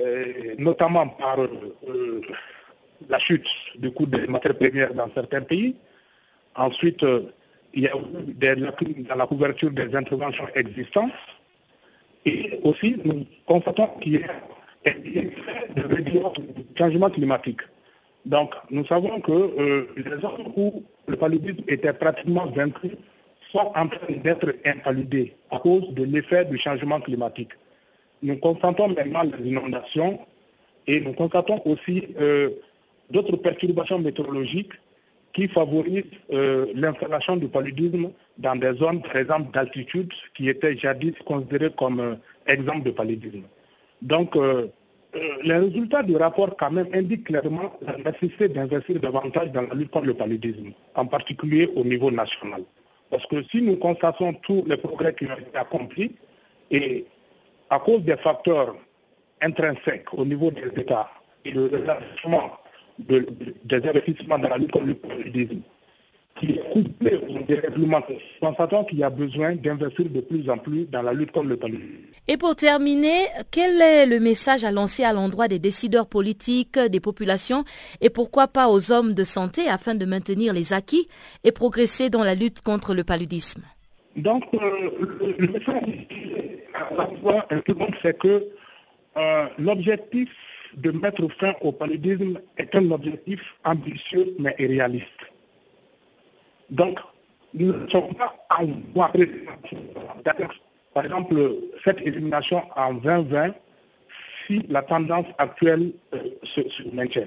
[0.01, 2.21] euh, notamment par euh,
[3.09, 5.77] la chute du coût des matières premières dans certains pays.
[6.55, 7.33] Ensuite, euh,
[7.75, 11.13] il y a eu des lacunes dans la couverture des interventions existantes.
[12.25, 15.33] Et aussi, nous constatons qu'il y a des
[16.03, 16.21] du
[16.77, 17.61] changement climatique.
[18.25, 22.91] Donc, nous savons que les zones où le paludisme était pratiquement vaincu
[23.53, 27.53] sont en train d'être invalidés à cause de l'effet du changement climatique.
[28.23, 30.19] Nous constatons maintenant les inondations
[30.87, 32.51] et nous constatons aussi euh,
[33.11, 34.73] d'autres perturbations météorologiques
[35.33, 41.15] qui favorisent euh, l'installation du paludisme dans des zones, par exemple, d'altitude qui étaient jadis
[41.25, 42.15] considérées comme euh,
[42.47, 43.43] exemple de paludisme.
[44.01, 44.37] Donc,
[45.43, 49.91] les résultats du rapport quand même indiquent clairement la nécessité d'investir davantage dans la lutte
[49.91, 52.63] contre le paludisme, en particulier au niveau national.
[53.11, 56.13] Parce que si nous constatons tous les progrès qui ont été accomplis,
[56.71, 57.07] et
[57.71, 58.77] à cause des facteurs
[59.41, 61.11] intrinsèques au niveau des États
[61.45, 62.53] et de l'avancement
[62.99, 63.25] des
[63.71, 65.61] investissements dans la lutte contre le paludisme,
[66.41, 68.01] qui est couplé au dérèglement,
[68.41, 71.57] constatons qu'il y a besoin d'investir de plus en plus dans la lutte contre le
[71.57, 72.09] paludisme.
[72.27, 77.01] Et pour terminer, quel est le message à lancer à l'endroit des décideurs politiques, des
[77.01, 77.65] populations
[78.01, 81.09] et pourquoi pas aux hommes de santé afin de maintenir les acquis
[81.45, 83.63] et progresser dans la lutte contre le paludisme?
[84.19, 84.91] Donc, euh,
[85.39, 85.83] le message
[87.65, 88.49] tout le monde sait que
[89.17, 90.29] euh, l'objectif
[90.75, 95.07] de mettre fin au paludisme est un objectif ambitieux mais réaliste.
[96.71, 96.99] Donc,
[97.55, 99.11] nous ne sommes pas en voie
[100.95, 101.55] Par exemple,
[101.85, 103.55] cette élimination en 2020,
[104.47, 106.61] si la tendance actuelle euh, se,
[106.93, 107.27] maintient.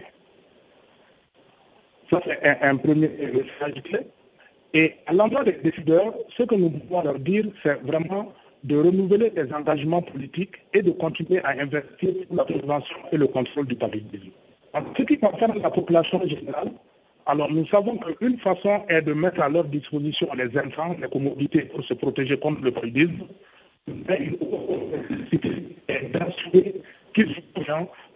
[2.09, 3.81] Ça, c'est un, un premier message.
[4.73, 9.31] Et à l'endroit des décideurs, ce que nous pouvons leur dire, c'est vraiment de renouveler
[9.35, 13.75] les engagements politiques et de continuer à investir pour la prévention et le contrôle du
[13.75, 14.29] paludisme.
[14.73, 16.71] En ce qui concerne la population générale,
[17.25, 21.63] alors nous savons qu'une façon est de mettre à leur disposition les intrants, les commodités
[21.63, 23.27] pour se protéger contre le paludisme,
[23.87, 24.81] mais une autre
[25.87, 26.81] est d'assurer
[27.13, 27.35] qu'ils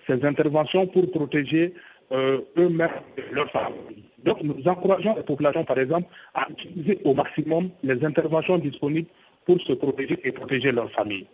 [0.07, 1.73] ces interventions pour protéger
[2.11, 3.94] euh, eux-mêmes et leurs familles.
[4.25, 9.07] Donc nous encourageons les populations, par exemple, à utiliser au maximum les interventions disponibles
[9.45, 11.27] pour se protéger et protéger leur famille.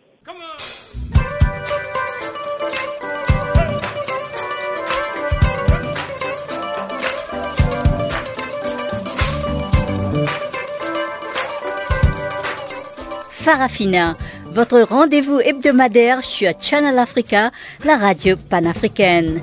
[13.30, 14.16] Farafina,
[14.52, 17.52] votre rendez-vous hebdomadaire sur Channel Africa,
[17.86, 19.42] la radio panafricaine.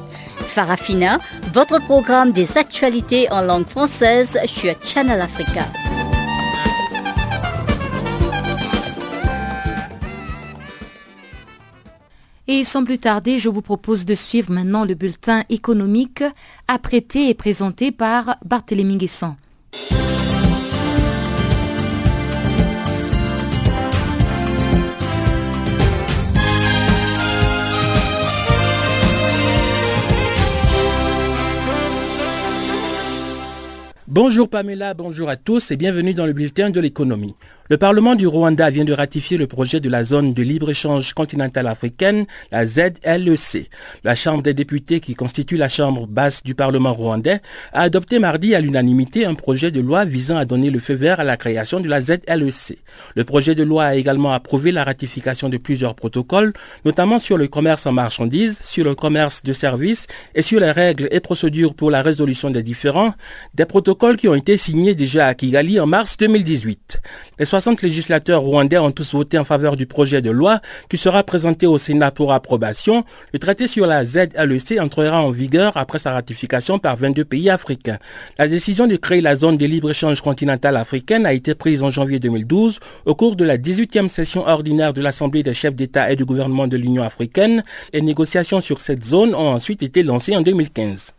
[0.48, 1.18] Farafina,
[1.52, 5.64] votre programme des actualités en langue française sur Channel Africa.
[12.50, 16.24] Et sans plus tarder, je vous propose de suivre maintenant le bulletin économique
[16.66, 19.36] apprêté et présenté par Barthélémy Guessant.
[34.10, 37.34] Bonjour Pamela, bonjour à tous et bienvenue dans le bulletin de l'économie.
[37.70, 41.66] Le Parlement du Rwanda vient de ratifier le projet de la zone de libre-échange continentale
[41.66, 43.68] africaine, la ZLEC.
[44.04, 47.42] La Chambre des députés, qui constitue la Chambre basse du Parlement rwandais,
[47.74, 51.20] a adopté mardi à l'unanimité un projet de loi visant à donner le feu vert
[51.20, 52.78] à la création de la ZLEC.
[53.14, 56.54] Le projet de loi a également approuvé la ratification de plusieurs protocoles,
[56.86, 61.08] notamment sur le commerce en marchandises, sur le commerce de services et sur les règles
[61.10, 63.12] et procédures pour la résolution des différends,
[63.52, 67.02] des protocoles qui ont été signés déjà à Kigali en mars 2018.
[67.38, 71.24] Les 60 législateurs rwandais ont tous voté en faveur du projet de loi qui sera
[71.24, 73.04] présenté au Sénat pour approbation.
[73.32, 77.98] Le traité sur la ZLEC entrera en vigueur après sa ratification par 22 pays africains.
[78.38, 82.20] La décision de créer la zone de libre-échange continentale africaine a été prise en janvier
[82.20, 86.24] 2012 au cours de la 18e session ordinaire de l'Assemblée des chefs d'État et du
[86.24, 87.64] gouvernement de l'Union africaine.
[87.92, 91.12] Les négociations sur cette zone ont ensuite été lancées en 2015.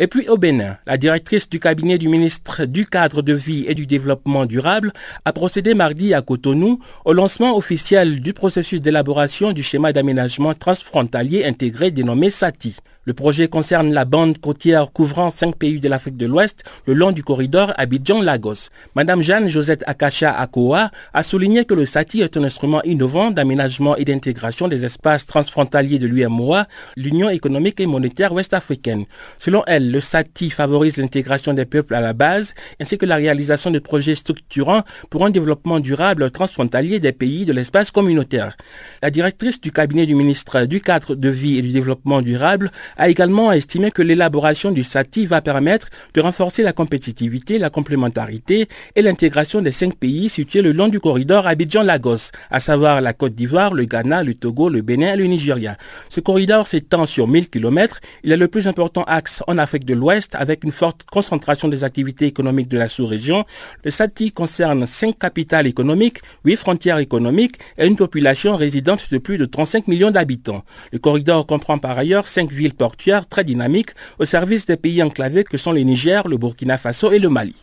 [0.00, 3.74] Et puis au Bénin, la directrice du cabinet du ministre du cadre de vie et
[3.74, 4.92] du développement durable
[5.24, 11.44] a procédé mardi à Cotonou au lancement officiel du processus d'élaboration du schéma d'aménagement transfrontalier
[11.44, 12.76] intégré dénommé SATI.
[13.08, 17.10] Le projet concerne la bande côtière couvrant cinq pays de l'Afrique de l'Ouest le long
[17.10, 18.68] du corridor Abidjan-Lagos.
[18.94, 23.96] Madame Jeanne Josette Akacha Akoa a souligné que le SATI est un instrument innovant d'aménagement
[23.96, 26.66] et d'intégration des espaces transfrontaliers de l'UMOA,
[26.98, 29.06] l'Union économique et monétaire ouest-africaine.
[29.38, 33.70] Selon elle, le SATI favorise l'intégration des peuples à la base ainsi que la réalisation
[33.70, 38.54] de projets structurants pour un développement durable transfrontalier des pays de l'espace communautaire.
[39.00, 43.08] La directrice du cabinet du ministre du cadre de vie et du développement durable a
[43.08, 49.02] également estimé que l'élaboration du SATI va permettre de renforcer la compétitivité, la complémentarité et
[49.02, 53.72] l'intégration des cinq pays situés le long du corridor Abidjan-Lagos, à savoir la Côte d'Ivoire,
[53.72, 55.78] le Ghana, le Togo, le Bénin et le Nigeria.
[56.08, 58.00] Ce corridor s'étend sur 1000 km.
[58.24, 61.84] Il est le plus important axe en Afrique de l'Ouest avec une forte concentration des
[61.84, 63.44] activités économiques de la sous-région.
[63.84, 69.38] Le SATI concerne cinq capitales économiques, huit frontières économiques et une population résidente de plus
[69.38, 70.64] de 35 millions d'habitants.
[70.92, 75.56] Le corridor comprend par ailleurs cinq villes très dynamique au service des pays enclavés que
[75.56, 77.54] sont le Niger, le Burkina Faso et le Mali.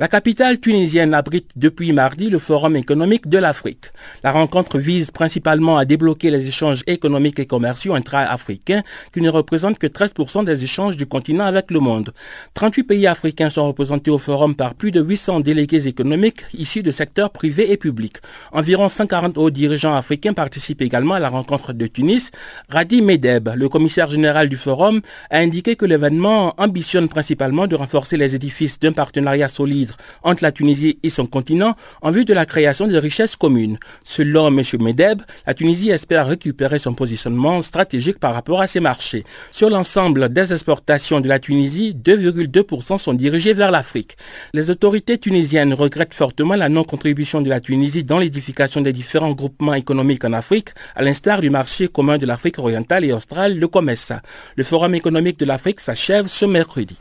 [0.00, 3.92] La capitale tunisienne abrite depuis mardi le Forum économique de l'Afrique.
[4.24, 8.82] La rencontre vise principalement à débloquer les échanges économiques et commerciaux intra-africains
[9.12, 12.14] qui ne représentent que 13% des échanges du continent avec le monde.
[12.54, 16.92] 38 pays africains sont représentés au forum par plus de 800 délégués économiques issus de
[16.92, 18.22] secteurs privés et publics.
[18.52, 22.30] Environ 140 hauts dirigeants africains participent également à la rencontre de Tunis.
[22.70, 28.16] Radi Medeb, le commissaire général du forum, a indiqué que l'événement ambitionne principalement de renforcer
[28.16, 29.89] les édifices d'un partenariat solide
[30.22, 33.78] entre la Tunisie et son continent en vue de la création de richesses communes.
[34.04, 34.62] Selon M.
[34.80, 39.24] Medeb, la Tunisie espère récupérer son positionnement stratégique par rapport à ses marchés.
[39.50, 44.16] Sur l'ensemble des exportations de la Tunisie, 2,2% sont dirigées vers l'Afrique.
[44.52, 49.74] Les autorités tunisiennes regrettent fortement la non-contribution de la Tunisie dans l'édification des différents groupements
[49.74, 54.22] économiques en Afrique, à l'instar du marché commun de l'Afrique orientale et australe, le COMESA.
[54.56, 56.96] Le Forum économique de l'Afrique s'achève ce mercredi.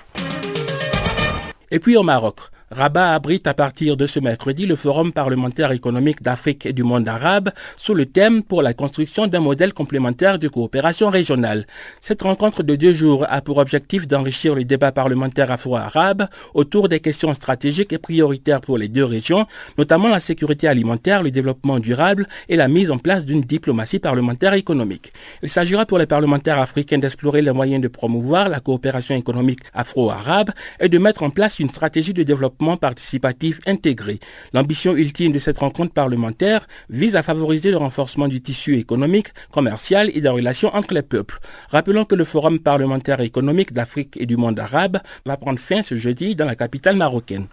[1.72, 2.40] Et puis au Maroc,
[2.72, 7.08] Rabat abrite à partir de ce mercredi le Forum parlementaire économique d'Afrique et du monde
[7.08, 11.66] arabe sous le thème pour la construction d'un modèle complémentaire de coopération régionale.
[12.00, 17.00] Cette rencontre de deux jours a pour objectif d'enrichir les débats parlementaires afro-arabes autour des
[17.00, 19.48] questions stratégiques et prioritaires pour les deux régions,
[19.80, 24.54] notamment la sécurité alimentaire, le développement durable et la mise en place d'une diplomatie parlementaire
[24.54, 25.12] économique.
[25.42, 30.52] Il s'agira pour les parlementaires africains d'explorer les moyens de promouvoir la coopération économique afro-arabe
[30.80, 34.20] et de mettre en place une stratégie de développement participatif intégré.
[34.54, 40.12] L'ambition ultime de cette rencontre parlementaire vise à favoriser le renforcement du tissu économique, commercial
[40.14, 41.40] et des relations entre les peuples.
[41.70, 45.96] Rappelons que le Forum parlementaire économique d'Afrique et du monde arabe va prendre fin ce
[45.96, 47.48] jeudi dans la capitale marocaine.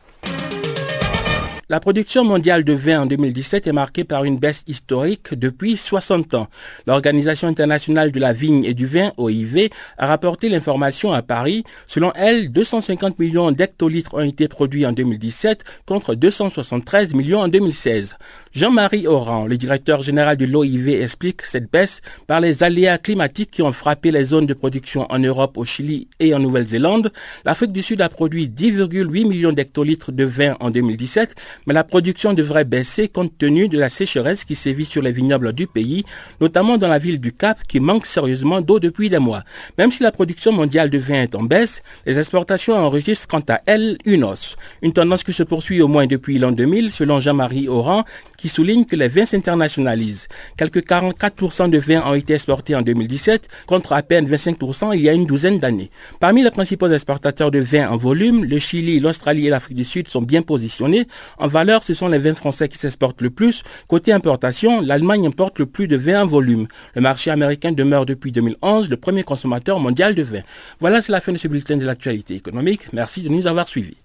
[1.68, 6.34] La production mondiale de vin en 2017 est marquée par une baisse historique depuis 60
[6.34, 6.46] ans.
[6.86, 11.64] L'Organisation internationale de la vigne et du vin, OIV, a rapporté l'information à Paris.
[11.88, 18.14] Selon elle, 250 millions d'hectolitres ont été produits en 2017 contre 273 millions en 2016.
[18.56, 23.60] Jean-Marie Oran, le directeur général de l'OIV, explique cette baisse par les aléas climatiques qui
[23.60, 27.12] ont frappé les zones de production en Europe, au Chili et en Nouvelle-Zélande.
[27.44, 31.34] L'Afrique du Sud a produit 10,8 millions d'hectolitres de vin en 2017,
[31.66, 35.52] mais la production devrait baisser compte tenu de la sécheresse qui sévit sur les vignobles
[35.52, 36.06] du pays,
[36.40, 39.44] notamment dans la ville du Cap qui manque sérieusement d'eau depuis des mois.
[39.76, 43.60] Même si la production mondiale de vin est en baisse, les exportations enregistrent quant à
[43.66, 44.56] elles une hausse.
[44.80, 48.84] Une tendance qui se poursuit au moins depuis l'an 2000 selon Jean-Marie Oran qui souligne
[48.84, 50.28] que les vins s'internationalisent.
[50.56, 55.08] Quelques 44% de vins ont été exportés en 2017 contre à peine 25% il y
[55.08, 55.90] a une douzaine d'années.
[56.20, 60.08] Parmi les principaux exportateurs de vins en volume, le Chili, l'Australie et l'Afrique du Sud
[60.08, 61.06] sont bien positionnés.
[61.38, 63.62] En valeur, ce sont les vins français qui s'exportent le plus.
[63.88, 66.66] Côté importation, l'Allemagne importe le plus de vins en volume.
[66.94, 70.42] Le marché américain demeure depuis 2011 le premier consommateur mondial de vin.
[70.80, 72.92] Voilà, c'est la fin de ce bulletin de l'actualité économique.
[72.92, 73.96] Merci de nous avoir suivis.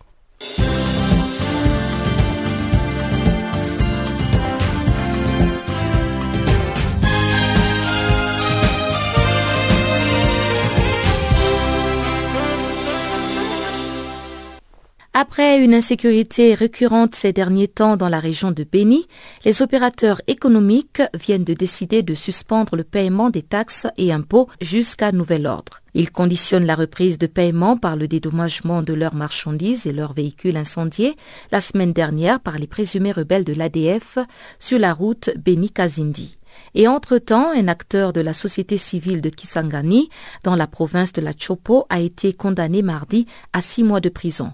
[15.21, 19.05] Après une insécurité récurrente ces derniers temps dans la région de Béni,
[19.45, 25.11] les opérateurs économiques viennent de décider de suspendre le paiement des taxes et impôts jusqu'à
[25.11, 25.81] nouvel ordre.
[25.93, 30.57] Ils conditionnent la reprise de paiement par le dédommagement de leurs marchandises et leurs véhicules
[30.57, 31.15] incendiés
[31.51, 34.17] la semaine dernière par les présumés rebelles de l'ADF
[34.57, 36.39] sur la route Béni-Kazindi.
[36.73, 40.09] Et entre-temps, un acteur de la société civile de Kisangani,
[40.43, 44.51] dans la province de la Chopo, a été condamné mardi à six mois de prison.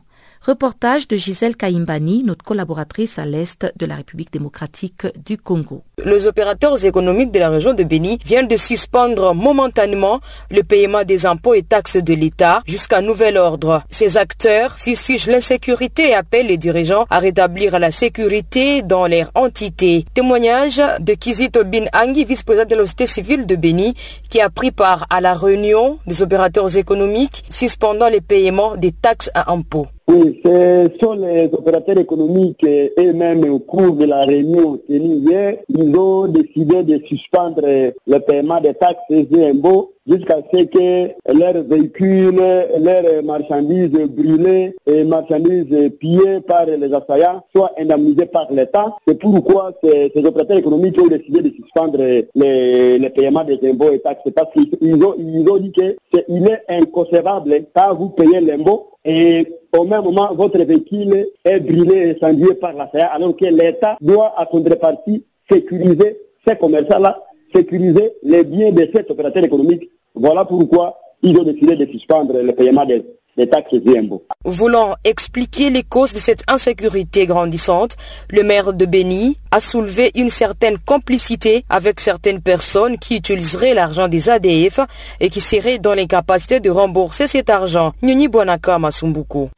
[0.48, 5.84] Reportage de Gisèle Kaimbani, notre collaboratrice à l'Est de la République démocratique du Congo.
[6.06, 11.26] Les opérateurs économiques de la région de Béni viennent de suspendre momentanément le paiement des
[11.26, 13.84] impôts et taxes de l'État jusqu'à nouvel ordre.
[13.90, 20.06] Ces acteurs fustigent l'insécurité et appellent les dirigeants à rétablir la sécurité dans leur entité.
[20.14, 23.96] Témoignage de Kizito Bin Angi, vice-président de la société civile de Béni,
[24.30, 29.30] qui a pris part à la réunion des opérateurs économiques suspendant les paiements des taxes
[29.34, 29.88] à impôts.
[30.10, 32.66] Oui, ce sont les opérateurs économiques
[32.98, 35.58] eux-mêmes au cours de la réunion tenue hier.
[35.68, 41.62] Ils ont décidé de suspendre le paiement des taxes et impôts jusqu'à ce que leurs
[41.64, 42.42] véhicules,
[42.80, 48.96] leurs marchandises brûlées et marchandises pillées par les assaillants soient indemnisés par l'État.
[49.06, 54.22] C'est pourquoi ces, opérateurs économiques ont décidé de suspendre les, paiements des impôts et taxes
[54.34, 59.48] parce qu'ils ont, ils ont dit qu'il est inconcevable quand vous payez l'impôt et
[59.78, 63.98] au même moment, votre véhicule est brûlé et incendié par la CIA, alors que l'État
[64.02, 67.24] doit, à contrepartie, sécuriser ces commerçants-là,
[67.54, 69.90] sécuriser les biens de cet opérateur économique.
[70.16, 73.04] Voilà pourquoi ils ont décidé de suspendre le paiement des,
[73.38, 74.24] des taxes et impôts.
[74.44, 77.96] Voulant expliquer les causes de cette insécurité grandissante,
[78.30, 84.08] le maire de Béni a soulevé une certaine complicité avec certaines personnes qui utiliseraient l'argent
[84.08, 84.80] des ADF
[85.20, 87.94] et qui seraient dans l'incapacité de rembourser cet argent.
[88.30, 89.50] Bonaka Masumbuku.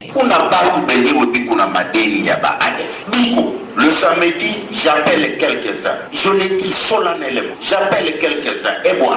[3.82, 5.96] Le samedi, j'appelle quelques-uns.
[6.12, 7.54] Je le dis solennellement.
[7.62, 8.82] J'appelle quelques-uns.
[8.84, 9.16] Et moi,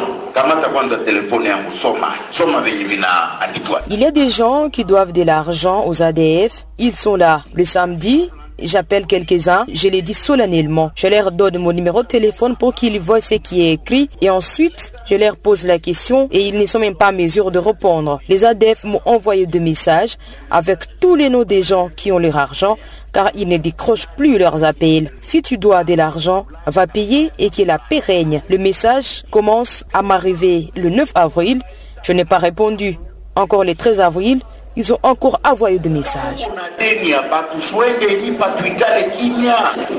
[3.90, 6.66] il y a des gens qui doivent de l'argent aux ADF.
[6.78, 8.30] Ils sont là le samedi.
[8.60, 10.92] J'appelle quelques-uns, je les dis solennellement.
[10.96, 14.30] Je leur donne mon numéro de téléphone pour qu'ils voient ce qui est écrit et
[14.30, 17.58] ensuite je leur pose la question et ils ne sont même pas en mesure de
[17.58, 18.20] répondre.
[18.30, 20.18] Les ADF m'ont envoyé des messages
[20.52, 22.78] avec tous les noms des gens qui ont leur argent
[23.14, 25.12] car ils ne décrochent plus leurs appels.
[25.20, 28.42] Si tu dois de l'argent, va payer et que la paix règne.
[28.50, 31.62] Le message commence à m'arriver le 9 avril.
[32.04, 32.98] Je n'ai pas répondu.
[33.36, 34.42] Encore le 13 avril,
[34.76, 36.48] ils ont encore envoyé des messages.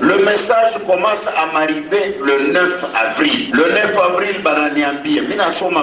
[0.01, 3.51] Le message commence à m'arriver le 9 avril.
[3.53, 5.21] Le 9 avril, bananiambie,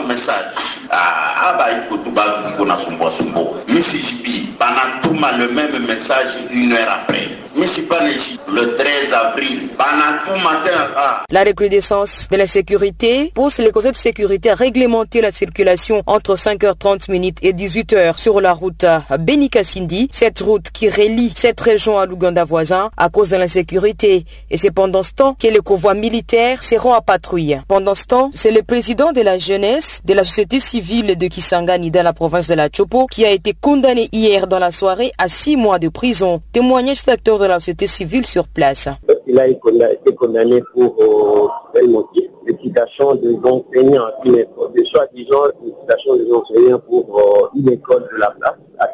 [0.07, 0.53] message.
[0.89, 3.55] Ah, aba ikotu ba kuna sumbo sumbo.
[3.67, 9.69] Misi jibi, banatuma le même message une heure après le 13 avril.
[9.79, 11.23] Ah.
[11.29, 16.35] La recrudescence de la sécurité pousse les conseils de sécurité à réglementer la circulation entre
[16.35, 18.80] 5h30 minutes et 18h sur la route
[19.19, 24.25] Benikasindi, cette route qui relie cette région à l'Ouganda voisin à cause de l'insécurité.
[24.49, 27.59] Et c'est pendant ce temps que les convois militaires seront à patrouille.
[27.67, 31.91] Pendant ce temps, c'est le président de la jeunesse de la société civile de Kisangani
[31.91, 35.27] dans la province de la Chopo qui a été condamné hier dans la soirée à
[35.27, 36.41] six mois de prison.
[36.53, 38.88] Témoignage d'acteurs de la société civile sur place.
[39.32, 46.34] Il a été condamné pour euh, quel motif L'excitation des enseignants, de soi-disant l'excitation des
[46.34, 48.89] enseignants pour euh, une école de la place à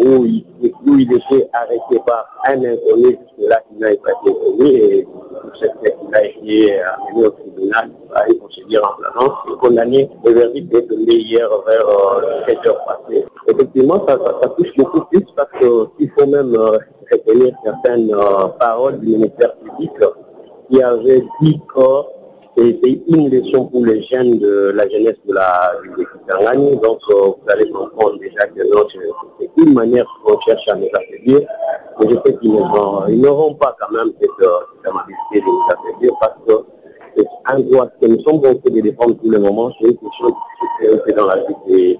[0.00, 0.44] où il,
[0.86, 5.56] où il était arrêté par un inconnu, jusque-là il n'a pas été connu, et pour
[5.56, 5.72] cette
[6.08, 10.10] il a été amené au tribunal à une procédure en flagrance et condamné.
[10.24, 13.24] Le verdict est tombé hier vers euh, 7 heures passées.
[13.48, 14.16] Effectivement, ça,
[14.56, 16.78] touche beaucoup plus parce qu'il faut même euh,
[17.10, 19.90] retenir certaines euh, paroles du ministère public
[20.70, 22.18] qui avait dit que
[22.56, 27.36] c'était une leçon pour les jeunes de la jeunesse de la de Donc, euh, vous
[27.48, 28.60] allez comprendre déjà que
[29.40, 31.40] c'est une manière qu'on cherche à nous affaiblir.
[32.00, 36.34] Mais je sais qu'ils n'auront pas quand même cette, cette amabilité de nous affaiblir parce
[36.46, 36.64] que
[37.16, 39.70] c'est un droit que nous sommes censés de défendre tout le moment.
[39.80, 40.34] C'est une question de
[40.80, 41.98] sécurité dans la vie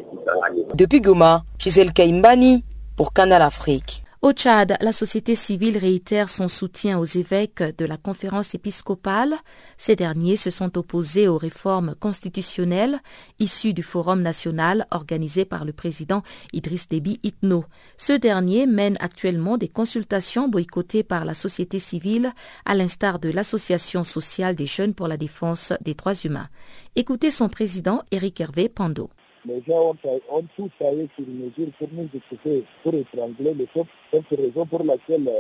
[0.69, 2.65] de Depuis Goma, Gisèle Kaimbani
[2.97, 4.03] pour Canal Afrique.
[4.21, 9.37] Au Tchad, la société civile réitère son soutien aux évêques de la conférence épiscopale.
[9.77, 12.99] Ces derniers se sont opposés aux réformes constitutionnelles
[13.39, 17.65] issues du Forum national organisé par le président Idriss Déby Itno.
[17.97, 22.33] Ce dernier mène actuellement des consultations boycottées par la société civile,
[22.65, 26.49] à l'instar de l'Association sociale des jeunes pour la défense des droits humains.
[26.97, 29.11] Écoutez son président Éric Hervé Pando
[29.47, 33.91] les gens ont, ont tout taillé sur mesure pour nous écouter, pour étrangler le peuple.
[34.13, 35.31] C'est une raison pour laquelle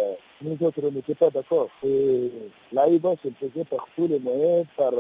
[0.43, 1.69] nous autres n'étions pas d'accord.
[1.85, 2.31] Et
[2.73, 4.93] l'AIBA se faisait par tous les moyens, par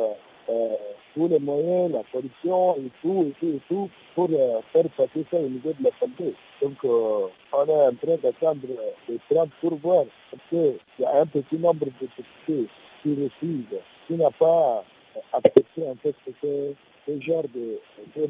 [1.14, 5.38] tous les moyens, la corruption et tout, et tout, et tout, pour faire passer ça
[5.38, 6.34] au niveau de la santé.
[6.62, 8.66] Donc, on est en train d'attendre
[9.08, 12.68] les 30 pour voir, parce qu'il y a un petit nombre de députés
[13.02, 14.84] qui refusent, qui n'a pas
[15.32, 16.74] accepté en fait ce
[17.08, 17.80] ce genre de,
[18.16, 18.28] de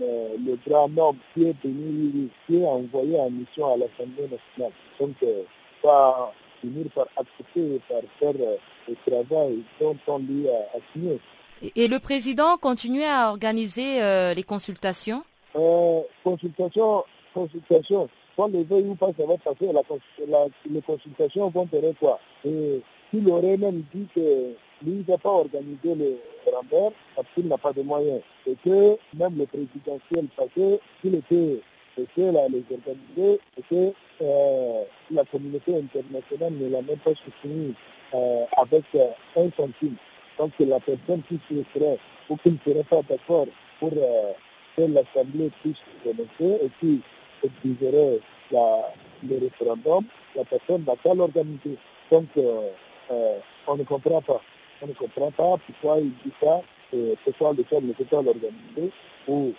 [0.00, 4.72] euh, le grand homme qui est venu, qui est envoyé en mission à l'Assemblée nationale.
[4.98, 5.42] Donc, euh,
[5.82, 8.56] va finir par accepter, par faire euh,
[8.88, 11.18] le travail dont on lui a, signé.
[11.76, 14.00] Et, le président continuait à organiser
[14.34, 15.22] les consultations?
[16.24, 18.08] Consultation, consultation.
[18.36, 19.72] Quand les veut ou pas, ça va passer.
[20.26, 22.18] La, les consultations vont faire quoi?
[22.44, 22.80] Et
[23.10, 24.54] s'il aurait même dit que
[24.84, 28.20] lui, il n'a pas organisé le grand parce qu'il n'a pas de moyens.
[28.46, 31.60] Et que même le présidentiel passé, s'il était
[31.98, 37.74] était là les organiser, et que euh, la communauté internationale ne l'a même pas soutenu
[38.14, 39.96] euh, avec euh, un centime.
[40.38, 43.46] Donc la personne qui serait ou qui ne serait pas d'accord
[43.78, 47.00] pour que l'Assemblée puisse se prononcer et qui
[47.42, 48.20] exigerait
[48.50, 50.04] le référendum,
[50.34, 51.76] la personne va pas l'organiser.
[52.10, 52.28] Donc
[53.66, 54.40] on ne comprend pas
[54.82, 56.60] on ne comprend pas pourquoi il dit ça,
[56.92, 58.92] ce soit le ne peut pas l'organiser,
[59.28, 59.52] ou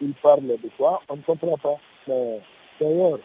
[0.00, 1.76] il parle de quoi, on ne comprend pas.
[2.06, 2.40] Mais
[2.80, 3.18] d'ailleurs,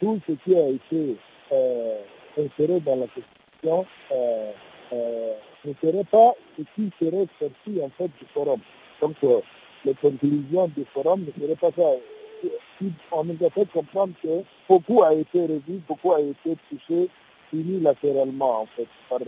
[0.00, 1.16] tout ce qui a été
[1.52, 2.00] euh,
[2.38, 4.52] inséré dans la Constitution euh,
[4.92, 8.60] euh, ne serait pas ce qui serait sorti en fait du forum.
[9.02, 9.16] Donc,
[9.84, 11.90] les conclusions du forum ne seraient pas ça.
[13.12, 17.08] On nous a fait comprendre que beaucoup a été revu, beaucoup a été touché
[17.52, 19.18] unilatéralement en fait par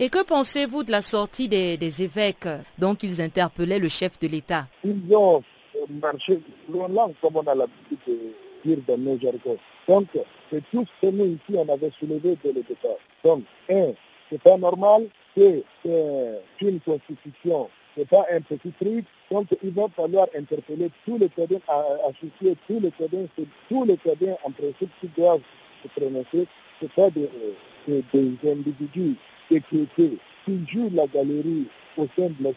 [0.00, 2.48] Et que pensez-vous de la sortie des, évêques
[2.78, 4.66] Donc, ils interpellaient le chef de l'État?
[4.84, 5.42] Ils ont
[6.00, 9.58] marché loin là, comme on a l'habitude de dire dans nos jargons.
[9.88, 10.06] Donc,
[10.50, 12.96] c'est tout ce que nous, ici, on avait soulevé dès le départ.
[13.24, 13.92] Donc, un,
[14.30, 15.06] c'est pas normal
[15.36, 15.62] que
[16.60, 19.04] une constitution n'est pas un petit truc.
[19.30, 21.60] Donc, il va falloir interpeller tous les cadets,
[22.08, 23.28] associer tous les cadets,
[23.68, 25.40] tous les cadets en principe qui doivent
[25.82, 26.46] se prononcer,
[26.80, 27.28] ce pas des,
[27.86, 29.16] des, des individus
[29.50, 31.66] décrétés qui jouent la galerie
[31.96, 32.54] au sein de,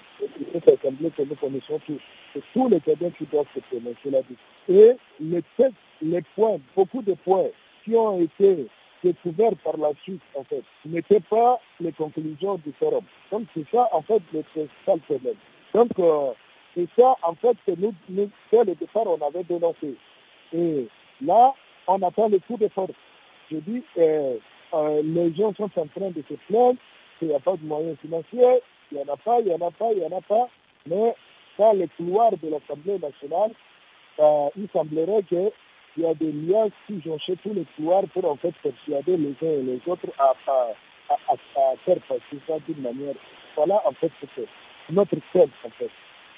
[0.54, 2.00] cette assemblée que nous connaissons tous.
[2.34, 4.36] C'est tous les cadets qui doivent se prononcer là-dessus.
[4.68, 5.44] Et les
[6.02, 7.46] les points, beaucoup de points
[7.84, 8.68] qui ont été
[9.04, 13.04] découverts par la suite, en fait, n'étaient pas les conclusions du forum.
[13.32, 15.36] Donc c'est ça, en fait, le principal problème.
[15.74, 16.32] Donc euh,
[16.76, 19.96] c'est ça, en fait, que nous, nous, dès le départ, on avait dénoncé.
[20.54, 20.88] Et
[21.22, 21.54] là,
[21.88, 22.92] on attend le coup de force.
[23.52, 24.38] Je dis, euh,
[24.74, 26.78] euh, les gens sont en train de se plaindre
[27.20, 29.68] qu'il n'y a pas de moyens financiers, il n'y en a pas, il n'y en
[29.68, 30.48] a pas, il n'y en a pas.
[30.88, 31.16] Mais
[31.58, 33.52] dans les couloirs de l'Assemblée nationale,
[34.20, 35.52] euh, il semblerait qu'il
[35.98, 39.52] y a des liens qui jonchent tous les couloirs pour en fait persuader les uns
[39.52, 40.34] et les autres à,
[41.86, 43.16] faire passer ça d'une manière.
[43.56, 44.48] Voilà en fait ce que
[44.89, 45.89] notre thème en fait.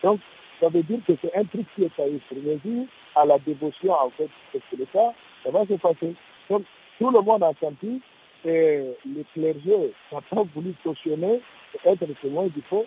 [0.04, 0.20] Donc,
[0.62, 4.30] ça veut dire que c'est un truc qui est à à la dévotion en fait
[4.54, 6.14] de l'État, ça va se passer.
[6.50, 6.64] Donc,
[7.00, 8.02] tout le monde a senti
[8.46, 11.42] et le clergé n'a pas voulu cautionner,
[11.86, 12.86] être témoin du faux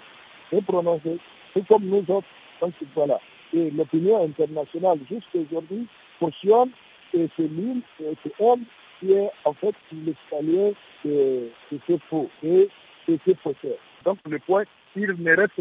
[0.52, 1.18] et prononcer.
[1.54, 2.26] C'est comme nous autres.
[2.60, 3.18] Donc voilà.
[3.54, 5.86] et l'opinion internationale jusqu'aujourd'hui
[6.18, 6.70] cautionne
[7.14, 8.60] et c'est lui, c'est elle
[9.00, 12.68] qui est en fait l'escalier de, de ce faux et
[13.08, 13.78] de ce faussaire.
[14.04, 14.64] Donc le point,
[14.96, 15.52] il ne reste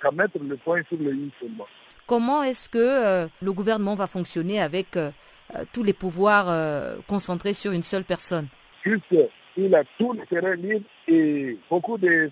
[0.00, 1.66] qu'à mettre le point sur le i seulement.
[2.06, 5.10] Comment est-ce que euh, le gouvernement va fonctionner avec euh,
[5.54, 6.46] euh, tous les pouvoirs
[7.06, 8.48] concentrés sur une seule personne
[8.82, 12.30] Puisqu'il a tous les terrains libres et beaucoup de,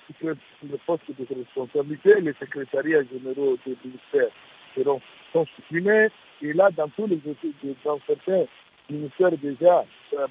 [0.87, 4.29] postes de responsabilité, les secrétariats généraux des ministères
[4.77, 5.01] seront,
[5.33, 6.09] sont supprimés.
[6.43, 7.21] Et là, dans tous les
[7.85, 8.45] dans certains
[8.91, 9.85] ministères déjà,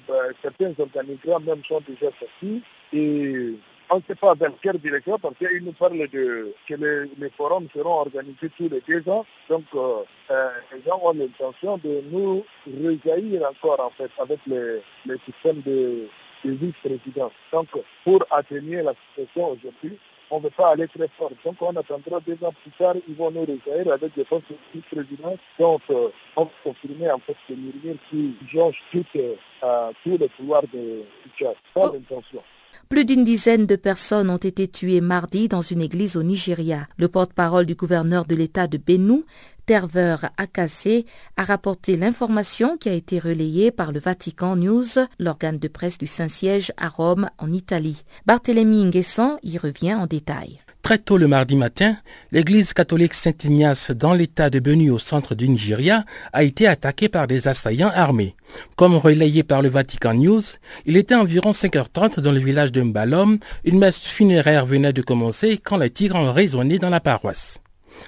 [0.08, 2.62] bah, certains organigrammes même sont déjà sortis.
[2.92, 3.54] Et
[3.90, 7.68] on ne sait pas dans quelle direction parce qu'il nous parle de que les, forums
[7.74, 9.24] seront organisés tous les deux ans.
[9.48, 14.82] Donc, euh, euh, les gens ont l'intention de nous rejaillir encore en fait avec le,
[15.26, 16.08] système de,
[16.44, 17.30] vice-président.
[17.52, 17.68] Donc,
[18.04, 19.98] pour atteindre la situation aujourd'hui,
[20.30, 21.30] on ne veut pas aller très fort.
[21.44, 24.56] Donc, on attendra deux ans plus tard, ils vont nous rejaillir avec des postes de
[24.74, 25.36] vice-président.
[25.58, 30.28] Donc, euh, on va confirmer en fait que Mourir qui jonge tout, euh, tous les
[30.28, 31.02] pouvoirs de
[31.36, 31.54] Tchad.
[31.74, 31.90] Oh.
[31.92, 32.42] l'intention.
[32.88, 36.86] Plus d'une dizaine de personnes ont été tuées mardi dans une église au Nigeria.
[36.96, 39.24] Le porte-parole du gouverneur de l'État de Benou,
[39.66, 41.04] Terveur Akase,
[41.36, 44.84] a rapporté l'information qui a été relayée par le Vatican News,
[45.18, 48.04] l'organe de presse du Saint-Siège à Rome, en Italie.
[48.26, 50.63] Barthélemy Nguessan y revient en détail.
[50.84, 51.96] Très tôt le mardi matin,
[52.30, 56.04] l'église catholique Saint-Ignace dans l'état de Benu au centre du Nigeria
[56.34, 58.36] a été attaquée par des assaillants armés.
[58.76, 60.42] Comme relayé par le Vatican News,
[60.84, 65.56] il était environ 5h30 dans le village de Mbalom, une messe funéraire venait de commencer
[65.56, 67.63] quand les tigres ont résonné dans la paroisse.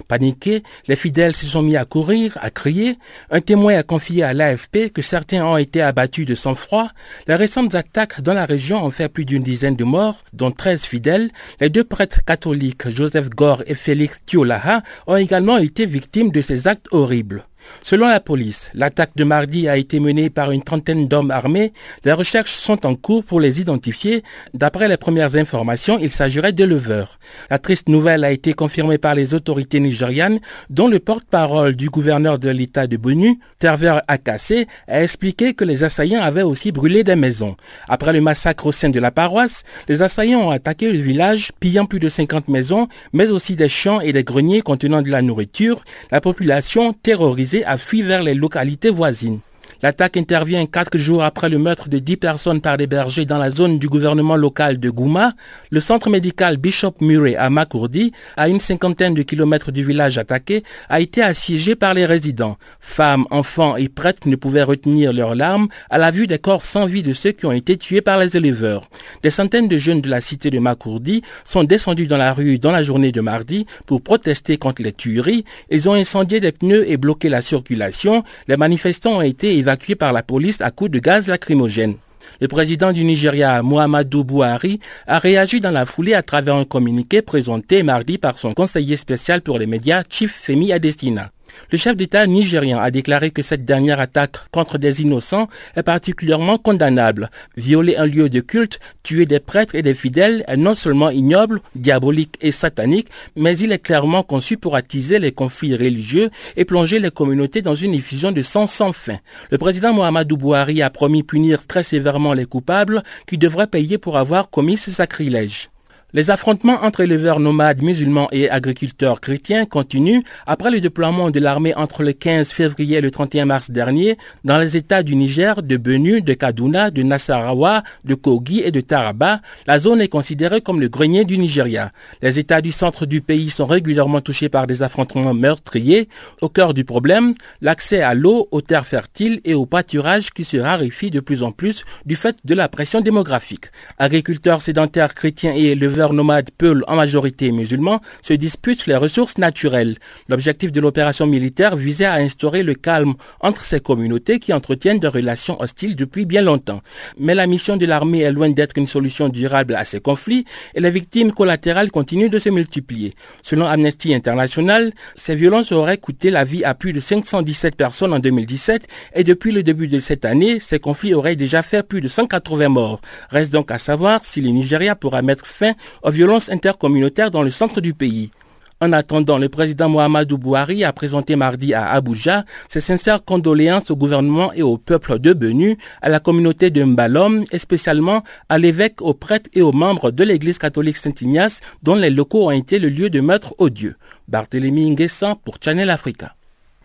[0.07, 2.97] Paniqués, les fidèles se sont mis à courir, à crier.
[3.29, 6.89] Un témoin a confié à l'AFP que certains ont été abattus de sang-froid.
[7.27, 10.83] Les récentes attaques dans la région ont fait plus d'une dizaine de morts, dont 13
[10.83, 11.31] fidèles.
[11.59, 16.67] Les deux prêtres catholiques, Joseph Gore et Félix Tiolaha, ont également été victimes de ces
[16.67, 17.45] actes horribles.
[17.83, 21.73] Selon la police, l'attaque de mardi a été menée par une trentaine d'hommes armés.
[22.03, 24.23] Les recherches sont en cours pour les identifier.
[24.53, 27.19] D'après les premières informations, il s'agirait de leveurs.
[27.49, 30.39] La triste nouvelle a été confirmée par les autorités nigérianes,
[30.69, 35.83] dont le porte-parole du gouverneur de l'État de Bonu, Terver Akase, a expliqué que les
[35.83, 37.55] assaillants avaient aussi brûlé des maisons.
[37.87, 41.85] Après le massacre au sein de la paroisse, les assaillants ont attaqué le village, pillant
[41.85, 45.81] plus de 50 maisons, mais aussi des champs et des greniers contenant de la nourriture.
[46.11, 49.39] La population, terrorisée, a fui vers les localités voisines.
[49.83, 53.51] L'attaque intervient quatre jours après le meurtre de dix personnes par des bergers dans la
[53.51, 55.33] zone du gouvernement local de Gouma.
[55.69, 60.63] Le centre médical Bishop Murray à Makourdi, à une cinquantaine de kilomètres du village attaqué,
[60.89, 62.57] a été assiégé par les résidents.
[62.79, 66.85] Femmes, enfants et prêtres ne pouvaient retenir leurs larmes à la vue des corps sans
[66.85, 68.89] vie de ceux qui ont été tués par les éleveurs.
[69.21, 72.71] Des centaines de jeunes de la cité de Makourdi sont descendus dans la rue dans
[72.71, 75.45] la journée de mardi pour protester contre les tueries.
[75.69, 78.23] Ils ont incendié des pneus et bloqué la circulation.
[78.47, 81.95] Les manifestants ont été évacué par la police à coups de gaz lacrymogène.
[82.39, 87.21] Le président du Nigeria, Muhammadu Buhari, a réagi dans la foulée à travers un communiqué
[87.21, 91.31] présenté mardi par son conseiller spécial pour les médias, Chief Femi Adesina.
[91.71, 96.57] Le chef d'État nigérien a déclaré que cette dernière attaque contre des innocents est particulièrement
[96.57, 97.29] condamnable.
[97.55, 101.61] Violer un lieu de culte, tuer des prêtres et des fidèles est non seulement ignoble,
[101.75, 106.99] diabolique et satanique, mais il est clairement conçu pour attiser les conflits religieux et plonger
[106.99, 109.17] les communautés dans une effusion de sang sans fin.
[109.51, 114.17] Le président Mohamedou Bouhari a promis punir très sévèrement les coupables qui devraient payer pour
[114.17, 115.69] avoir commis ce sacrilège.
[116.13, 121.75] Les affrontements entre éleveurs nomades musulmans et agriculteurs chrétiens continuent après le déploiement de l'armée
[121.75, 125.75] entre le 15 février et le 31 mars dernier dans les États du Niger, de
[125.75, 129.41] Benue, de Kaduna, de Nassarawa, de Kogi et de Taraba.
[129.67, 131.91] La zone est considérée comme le grenier du Nigeria.
[132.21, 136.07] Les États du centre du pays sont régulièrement touchés par des affrontements meurtriers.
[136.41, 140.55] Au cœur du problème, l'accès à l'eau, aux terres fertiles et au pâturage qui se
[140.55, 143.65] raréfie de plus en plus du fait de la pression démographique.
[143.99, 149.97] Agriculteurs sédentaires chrétiens et éleveurs nomades peuls en majorité musulmans se disputent les ressources naturelles.
[150.29, 155.07] L'objectif de l'opération militaire visait à instaurer le calme entre ces communautés qui entretiennent des
[155.07, 156.81] relations hostiles depuis bien longtemps.
[157.17, 160.45] Mais la mission de l'armée est loin d'être une solution durable à ces conflits
[160.75, 163.13] et les victimes collatérales continuent de se multiplier.
[163.41, 168.19] Selon Amnesty International, ces violences auraient coûté la vie à plus de 517 personnes en
[168.19, 172.07] 2017 et depuis le début de cette année, ces conflits auraient déjà fait plus de
[172.07, 173.01] 180 morts.
[173.29, 175.73] Reste donc à savoir si le Nigeria pourra mettre fin
[176.03, 178.31] aux violences intercommunautaires dans le centre du pays.
[178.79, 183.95] En attendant, le président Mohamedou Bouhari a présenté mardi à Abuja ses sincères condoléances au
[183.95, 189.01] gouvernement et au peuple de Benu, à la communauté de Mbalom et spécialement à l'évêque,
[189.01, 192.89] aux prêtres et aux membres de l'église catholique Saint-Ignace dont les locaux ont été le
[192.89, 193.95] lieu de meurtre odieux.
[194.27, 196.35] Barthélemy Nguessan pour Channel Africa.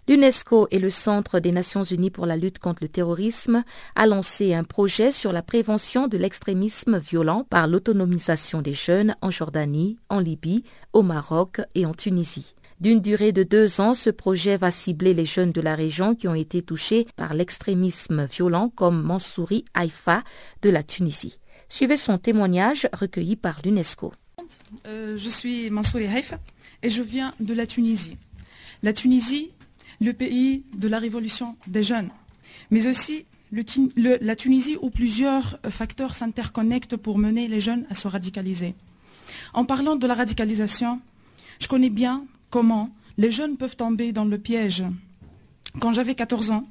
[0.08, 3.62] L'UNESCO et le Centre des Nations Unies pour la lutte contre le terrorisme
[3.94, 9.30] a lancé un projet sur la prévention de l'extrémisme violent par l'autonomisation des jeunes en
[9.30, 12.54] Jordanie, en Libye, au Maroc et en Tunisie.
[12.80, 16.26] D'une durée de deux ans, ce projet va cibler les jeunes de la région qui
[16.26, 20.24] ont été touchés par l'extrémisme violent comme Mansouri Haïfa
[20.62, 21.38] de la Tunisie.
[21.68, 24.12] Suivez son témoignage recueilli par l'UNESCO.
[24.88, 26.40] Euh, je suis Mansouri Haïfa
[26.82, 28.16] et je viens de la Tunisie.
[28.82, 29.52] La Tunisie,
[30.02, 32.10] le pays de la révolution des jeunes,
[32.70, 33.24] mais aussi
[33.96, 38.74] la Tunisie où plusieurs facteurs s'interconnectent pour mener les jeunes à se radicaliser.
[39.54, 41.00] En parlant de la radicalisation,
[41.60, 44.82] je connais bien comment les jeunes peuvent tomber dans le piège.
[45.78, 46.66] Quand j'avais 14 ans,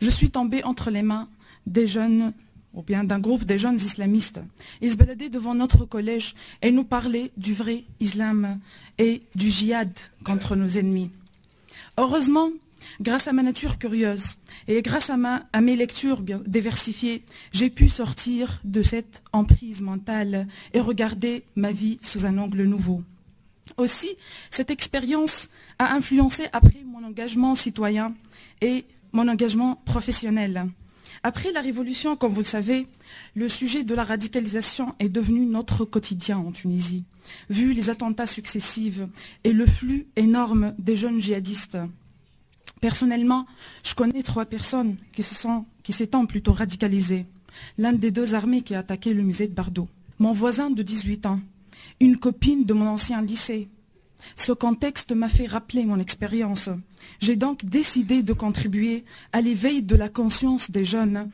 [0.00, 1.28] je suis tombée entre les mains
[1.66, 2.32] des jeunes
[2.74, 4.40] ou bien d'un groupe de jeunes islamistes.
[4.82, 8.60] Ils se baladaient devant notre collège et nous parlaient du vrai islam
[8.98, 9.90] et du djihad
[10.24, 11.10] contre nos ennemis.
[11.96, 12.50] Heureusement,
[13.00, 14.36] grâce à ma nature curieuse
[14.68, 17.22] et grâce à, mes lectures bien diversifiées,
[17.52, 23.02] j'ai pu sortir de cette emprise mentale et regarder ma vie sous un angle nouveau.
[23.76, 24.10] Aussi,
[24.50, 28.14] cette expérience a influencé après mon engagement citoyen
[28.60, 30.66] et mon engagement professionnel.
[31.22, 32.86] Après la Révolution, comme vous le savez,
[33.34, 37.04] le sujet de la radicalisation est devenu notre quotidien en Tunisie,
[37.50, 39.00] vu les attentats successifs
[39.44, 41.78] et le flux énorme des jeunes djihadistes.
[42.86, 43.46] Personnellement,
[43.82, 45.34] je connais trois personnes qui se
[45.90, 47.26] s'étant plutôt radicalisées.
[47.78, 49.88] L'un des deux armées qui a attaqué le musée de Bardo.
[50.20, 51.40] Mon voisin de 18 ans,
[51.98, 53.68] une copine de mon ancien lycée,
[54.36, 56.68] ce contexte m'a fait rappeler mon expérience.
[57.18, 61.28] J'ai donc décidé de contribuer à l'éveil de la conscience des jeunes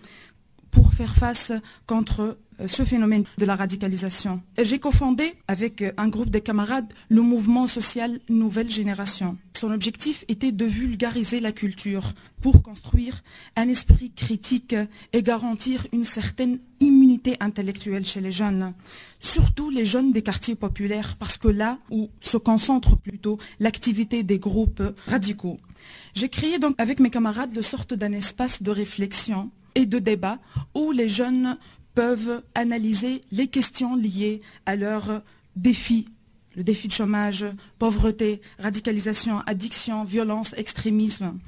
[0.71, 1.53] pour faire face
[1.87, 4.41] contre euh, ce phénomène de la radicalisation.
[4.57, 9.37] J'ai cofondé avec un groupe de camarades le mouvement social Nouvelle Génération.
[9.63, 13.23] Son objectif était de vulgariser la culture pour construire
[13.55, 14.75] un esprit critique
[15.13, 18.75] et garantir une certaine immunité intellectuelle chez les jeunes,
[19.21, 24.41] surtout les jeunes des quartiers populaires, parce que là où se concentre plutôt l'activité des
[24.41, 25.61] groupes radicaux.
[26.15, 30.41] J'ai créé donc avec mes camarades le sorte d'un espace de réflexion et de débat
[30.75, 31.57] où les jeunes
[31.95, 35.23] peuvent analyser les questions liées à leurs
[35.55, 36.09] défis
[36.57, 37.45] le défi de chômage,
[37.79, 41.39] pauvreté, radicalisation, addiction, violence, extrémisme.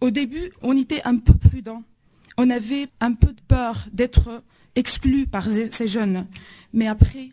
[0.00, 1.82] Au début, on était un peu prudent.
[2.36, 4.42] On avait un peu de peur d'être
[4.74, 6.26] exclu par ces jeunes.
[6.72, 7.30] Mais après,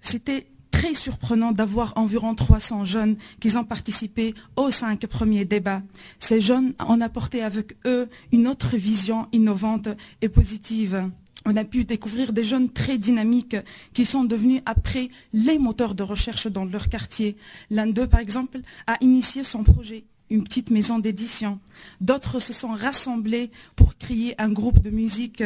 [0.00, 5.82] c'était très surprenant d'avoir environ 300 jeunes qui ont participé aux cinq premiers débats.
[6.18, 9.88] Ces jeunes ont apporté avec eux une autre vision innovante
[10.20, 11.10] et positive
[11.44, 13.56] on a pu découvrir des jeunes très dynamiques
[13.92, 17.36] qui sont devenus après les moteurs de recherche dans leur quartier.
[17.70, 21.60] L'un d'eux, par exemple, a initié son projet, une petite maison d'édition.
[22.00, 25.42] D'autres se sont rassemblés pour créer un groupe de musique.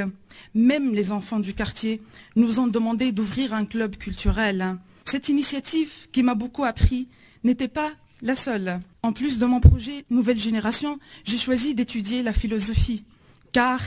[0.54, 2.00] Même les enfants du quartier
[2.36, 4.76] nous ont demandé d'ouvrir un club culturel.
[5.04, 7.08] Cette initiative qui m'a beaucoup appris
[7.42, 8.80] n'était pas la seule.
[9.02, 13.04] En plus de mon projet Nouvelle Génération, j'ai choisi d'étudier la philosophie
[13.52, 13.80] car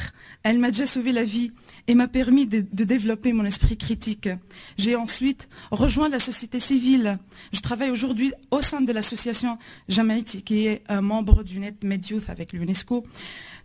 [0.44, 1.52] elle m'a déjà sauvé la vie
[1.88, 4.30] et m'a permis de, développer mon esprit critique.
[4.78, 7.20] J'ai ensuite rejoint la société civile.
[7.52, 9.58] Je travaille aujourd'hui au sein de l'association
[9.88, 13.06] Jamaïti, qui est un membre du Net Youth avec l'UNESCO.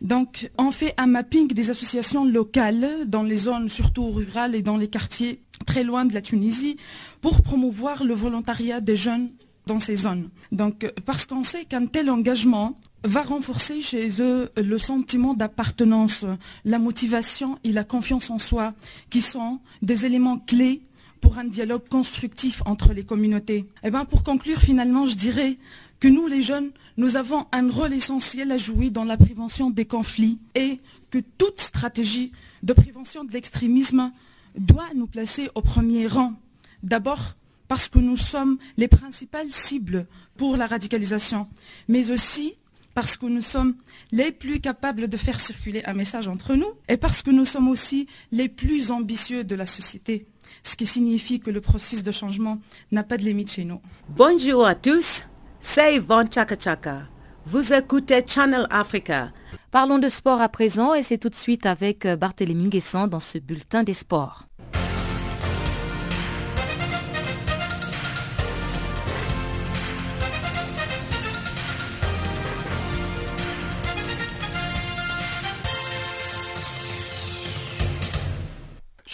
[0.00, 4.76] Donc, on fait un mapping des associations locales dans les zones surtout rurales et dans
[4.76, 6.76] les quartiers très loin de la Tunisie
[7.20, 9.30] pour promouvoir le volontariat des jeunes
[9.66, 10.30] dans ces zones.
[10.52, 16.24] Donc, parce qu'on sait qu'un tel engagement va renforcer chez eux le sentiment d'appartenance,
[16.64, 18.74] la motivation et la confiance en soi,
[19.10, 20.82] qui sont des éléments clés
[21.20, 23.66] pour un dialogue constructif entre les communautés.
[23.82, 25.56] Eh ben, pour conclure, finalement, je dirais
[26.00, 29.84] que nous, les jeunes, nous avons un rôle essentiel à jouer dans la prévention des
[29.84, 30.78] conflits et
[31.10, 32.32] que toute stratégie
[32.62, 34.12] de prévention de l'extrémisme
[34.58, 36.34] doit nous placer au premier rang.
[36.82, 37.36] D'abord,
[37.68, 41.48] parce que nous sommes les principales cibles pour la radicalisation,
[41.88, 42.54] mais aussi
[42.96, 43.74] parce que nous sommes
[44.10, 47.68] les plus capables de faire circuler un message entre nous et parce que nous sommes
[47.68, 50.26] aussi les plus ambitieux de la société,
[50.62, 52.58] ce qui signifie que le processus de changement
[52.92, 53.82] n'a pas de limite chez nous.
[54.08, 55.26] Bonjour à tous,
[55.60, 57.02] c'est Yvonne Chaka Chaka.
[57.44, 59.30] Vous écoutez Channel Africa.
[59.70, 63.36] Parlons de sport à présent et c'est tout de suite avec Barthélémy Guessant dans ce
[63.36, 64.46] bulletin des sports.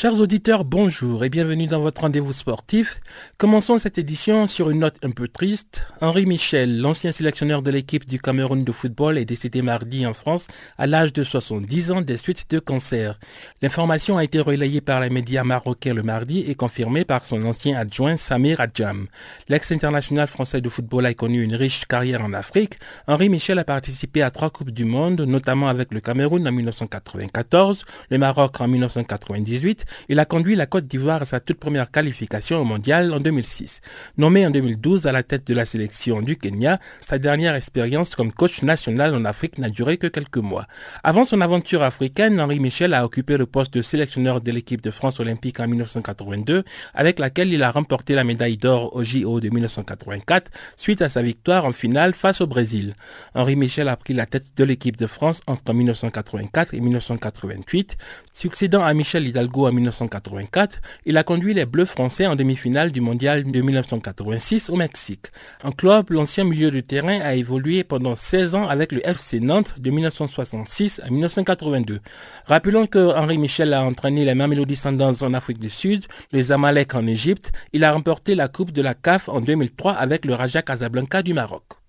[0.03, 2.99] Chers auditeurs, bonjour et bienvenue dans votre rendez-vous sportif.
[3.39, 5.87] Commençons cette édition sur une note un peu triste.
[6.01, 10.49] Henri Michel, l'ancien sélectionneur de l'équipe du Cameroun de football, est décédé mardi en France
[10.77, 13.21] à l'âge de 70 ans des suites de cancer.
[13.63, 17.79] L'information a été relayée par les médias marocains le mardi et confirmée par son ancien
[17.79, 19.07] adjoint Samir Adjam.
[19.49, 22.75] L'ex-international français de football a connu une riche carrière en Afrique.
[23.07, 27.85] Henri Michel a participé à trois Coupes du Monde, notamment avec le Cameroun en 1994,
[28.11, 32.61] le Maroc en 1998 il a conduit la Côte d'Ivoire à sa toute première qualification
[32.61, 33.81] au mondial en 2006.
[34.19, 38.33] Nommé en 2012 à la tête de la sélection du Kenya, sa dernière expérience comme
[38.33, 40.67] coach national en Afrique n'a duré que quelques mois.
[41.03, 44.91] Avant son aventure africaine, Henri Michel a occupé le poste de sélectionneur de l'équipe de
[44.91, 46.65] France olympique en 1982,
[46.95, 51.23] avec laquelle il a remporté la médaille d'or au JO de 1984, suite à sa
[51.23, 52.95] victoire en finale face au Brésil.
[53.35, 57.97] Henri Michel a pris la tête de l'équipe de France entre 1984 et 1988,
[58.33, 63.45] succédant à Michel Hidalgo 1984, il a conduit les Bleus français en demi-finale du mondial
[63.45, 65.27] de 1986 au Mexique.
[65.65, 69.75] En club, l'ancien milieu de terrain a évolué pendant 16 ans avec le FC Nantes
[69.79, 72.01] de 1966 à 1982.
[72.47, 76.95] Rappelons que Henri Michel a entraîné les Mamelody Sundowns en Afrique du Sud, les Amalek
[76.95, 77.53] en Égypte.
[77.73, 81.35] Il a remporté la Coupe de la CAF en 2003 avec le Raja Casablanca du
[81.35, 81.82] Maroc.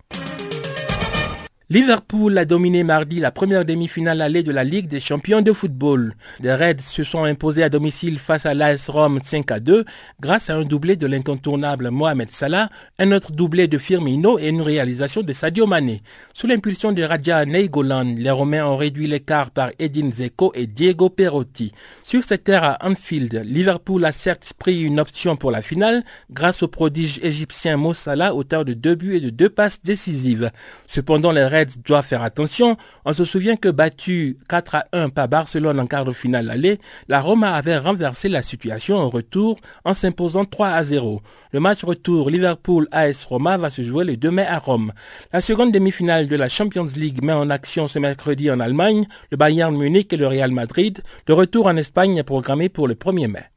[1.70, 6.14] Liverpool a dominé mardi la première demi-finale allée de la Ligue des champions de football.
[6.41, 9.86] Les Reds se sont imposés à domicile face à l'AS Rome 5 à 2
[10.20, 14.61] grâce à un doublé de l'incontournable Mohamed Salah, un autre doublé de Firmino et une
[14.61, 16.03] réalisation de Sadio Mané.
[16.34, 21.09] Sous l'impulsion de Raja Neigolan, les Romains ont réduit l'écart par Edin Zeko et Diego
[21.09, 21.72] Perotti.
[22.03, 26.61] Sur cette terre à Anfield, Liverpool a certes pris une option pour la finale grâce
[26.61, 30.51] au prodige égyptien Mo Salah, auteur de deux buts et de deux passes décisives.
[30.88, 32.78] Cependant, les Reds doit faire attention.
[33.06, 36.80] On se souvient que battu 4 à 1 par Barcelone en quart de finale aller,
[37.08, 41.22] la Roma avait renversé la situation en retour en s'imposant 3 à 0.
[41.51, 44.93] Le match retour Liverpool-AS Roma va se jouer le 2 mai à Rome.
[45.32, 49.38] La seconde demi-finale de la Champions League met en action ce mercredi en Allemagne le
[49.38, 51.01] Bayern Munich et le Real Madrid.
[51.28, 53.53] Le retour en Espagne est programmé pour le 1er mai.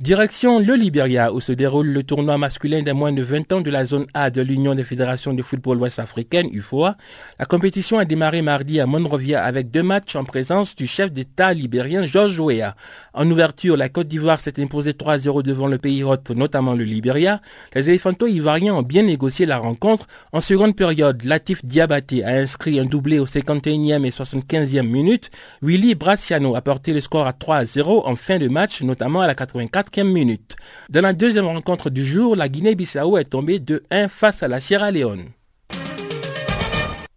[0.00, 3.70] Direction le Liberia où se déroule le tournoi masculin des moins de 20 ans de
[3.70, 6.96] la zone A de l'Union des fédérations de football ouest-africaine, UFOA.
[7.38, 11.52] La compétition a démarré mardi à Monrovia avec deux matchs en présence du chef d'État
[11.52, 12.76] libérien George Weah.
[13.12, 17.42] En ouverture, la Côte d'Ivoire s'est imposée 3-0 devant le pays hôte, notamment le Liberia.
[17.74, 20.06] Les éléphantos ivoiriens ont bien négocié la rencontre.
[20.32, 25.30] En seconde période, Latif Diabaté a inscrit un doublé au 51e et 75e minute.
[25.60, 29.34] Willy Braciano a porté le score à 3-0 en fin de match, notamment à la
[29.34, 34.48] 84 Dans la deuxième rencontre du jour, la Guinée-Bissau est tombée de 1 face à
[34.48, 35.30] la Sierra Leone.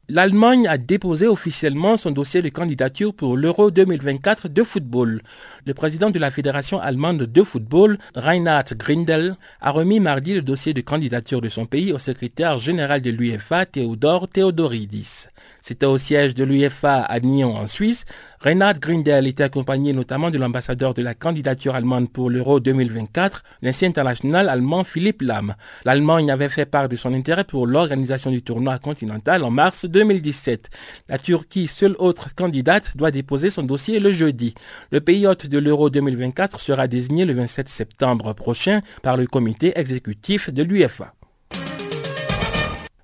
[0.10, 5.22] L'Allemagne a déposé officiellement son dossier de candidature pour l'Euro 2024 de football.
[5.66, 10.74] Le président de la Fédération allemande de football, Reinhard Grindel, a remis mardi le dossier
[10.74, 15.28] de candidature de son pays au secrétaire général de l'UEFA, Theodor Theodoridis.
[15.62, 18.04] C'était au siège de l'UEFA à Nyon en Suisse.
[18.44, 23.88] Reinhard Grindel était accompagné notamment de l'ambassadeur de la candidature allemande pour l'Euro 2024, l'ancien
[23.88, 25.56] international allemand Philippe Lam.
[25.86, 30.70] L'Allemagne avait fait part de son intérêt pour l'organisation du tournoi continental en mars 2017.
[31.08, 34.56] La Turquie, seule autre candidate, doit déposer son dossier le jeudi.
[34.92, 39.72] Le pays hôte de l'Euro 2024 sera désigné le 27 septembre prochain par le comité
[39.80, 41.14] exécutif de l'UEFA.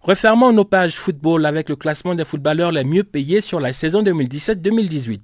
[0.10, 4.02] Refermons nos pages football avec le classement des footballeurs les mieux payés sur la saison
[4.02, 5.20] 2017-2018.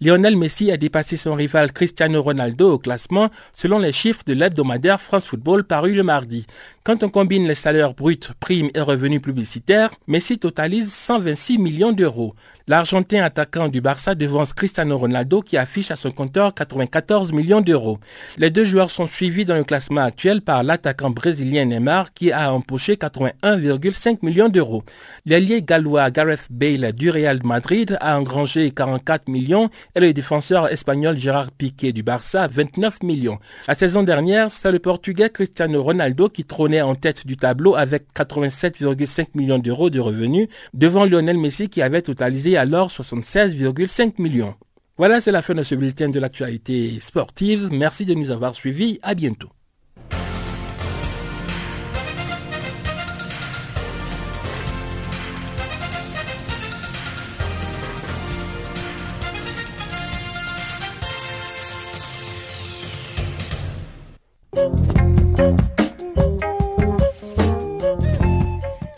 [0.00, 5.02] Lionel Messi a dépassé son rival Cristiano Ronaldo au classement selon les chiffres de l'hebdomadaire
[5.02, 6.46] France Football paru le mardi.
[6.84, 12.34] Quand on combine les salaires bruts, primes et revenus publicitaires, Messi totalise 126 millions d'euros.
[12.70, 17.98] L'Argentin attaquant du Barça devance Cristiano Ronaldo qui affiche à son compteur 94 millions d'euros.
[18.38, 22.52] Les deux joueurs sont suivis dans le classement actuel par l'attaquant brésilien Neymar qui a
[22.52, 24.84] empoché 81,5 millions d'euros.
[25.26, 31.16] L'ailier gallois Gareth Bale du Real Madrid a engrangé 44 millions et le défenseur espagnol
[31.16, 33.40] Gérard Piqué du Barça 29 millions.
[33.66, 38.04] La saison dernière, c'est le Portugais Cristiano Ronaldo qui trônait en tête du tableau avec
[38.14, 44.54] 87,5 millions d'euros de revenus devant Lionel Messi qui avait totalisé alors 76,5 millions.
[44.98, 47.70] Voilà, c'est la fin de ce bulletin de l'actualité sportive.
[47.72, 48.98] Merci de nous avoir suivis.
[49.02, 49.48] À bientôt.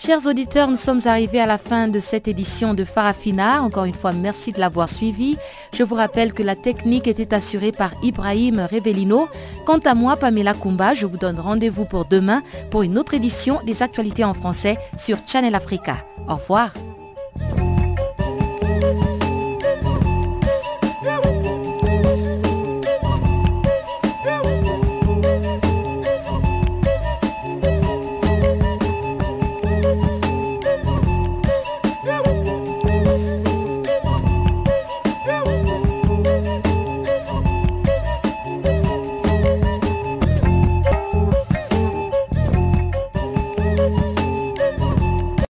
[0.05, 3.63] Chers auditeurs, nous sommes arrivés à la fin de cette édition de Farafina.
[3.63, 5.37] Encore une fois, merci de l'avoir suivi.
[5.73, 9.29] Je vous rappelle que la technique était assurée par Ibrahim Revelino.
[9.65, 12.43] Quant à moi, Pamela Kumba, je vous donne rendez-vous pour demain
[12.73, 15.99] pour une autre édition des actualités en français sur Channel Africa.
[16.29, 16.73] Au revoir.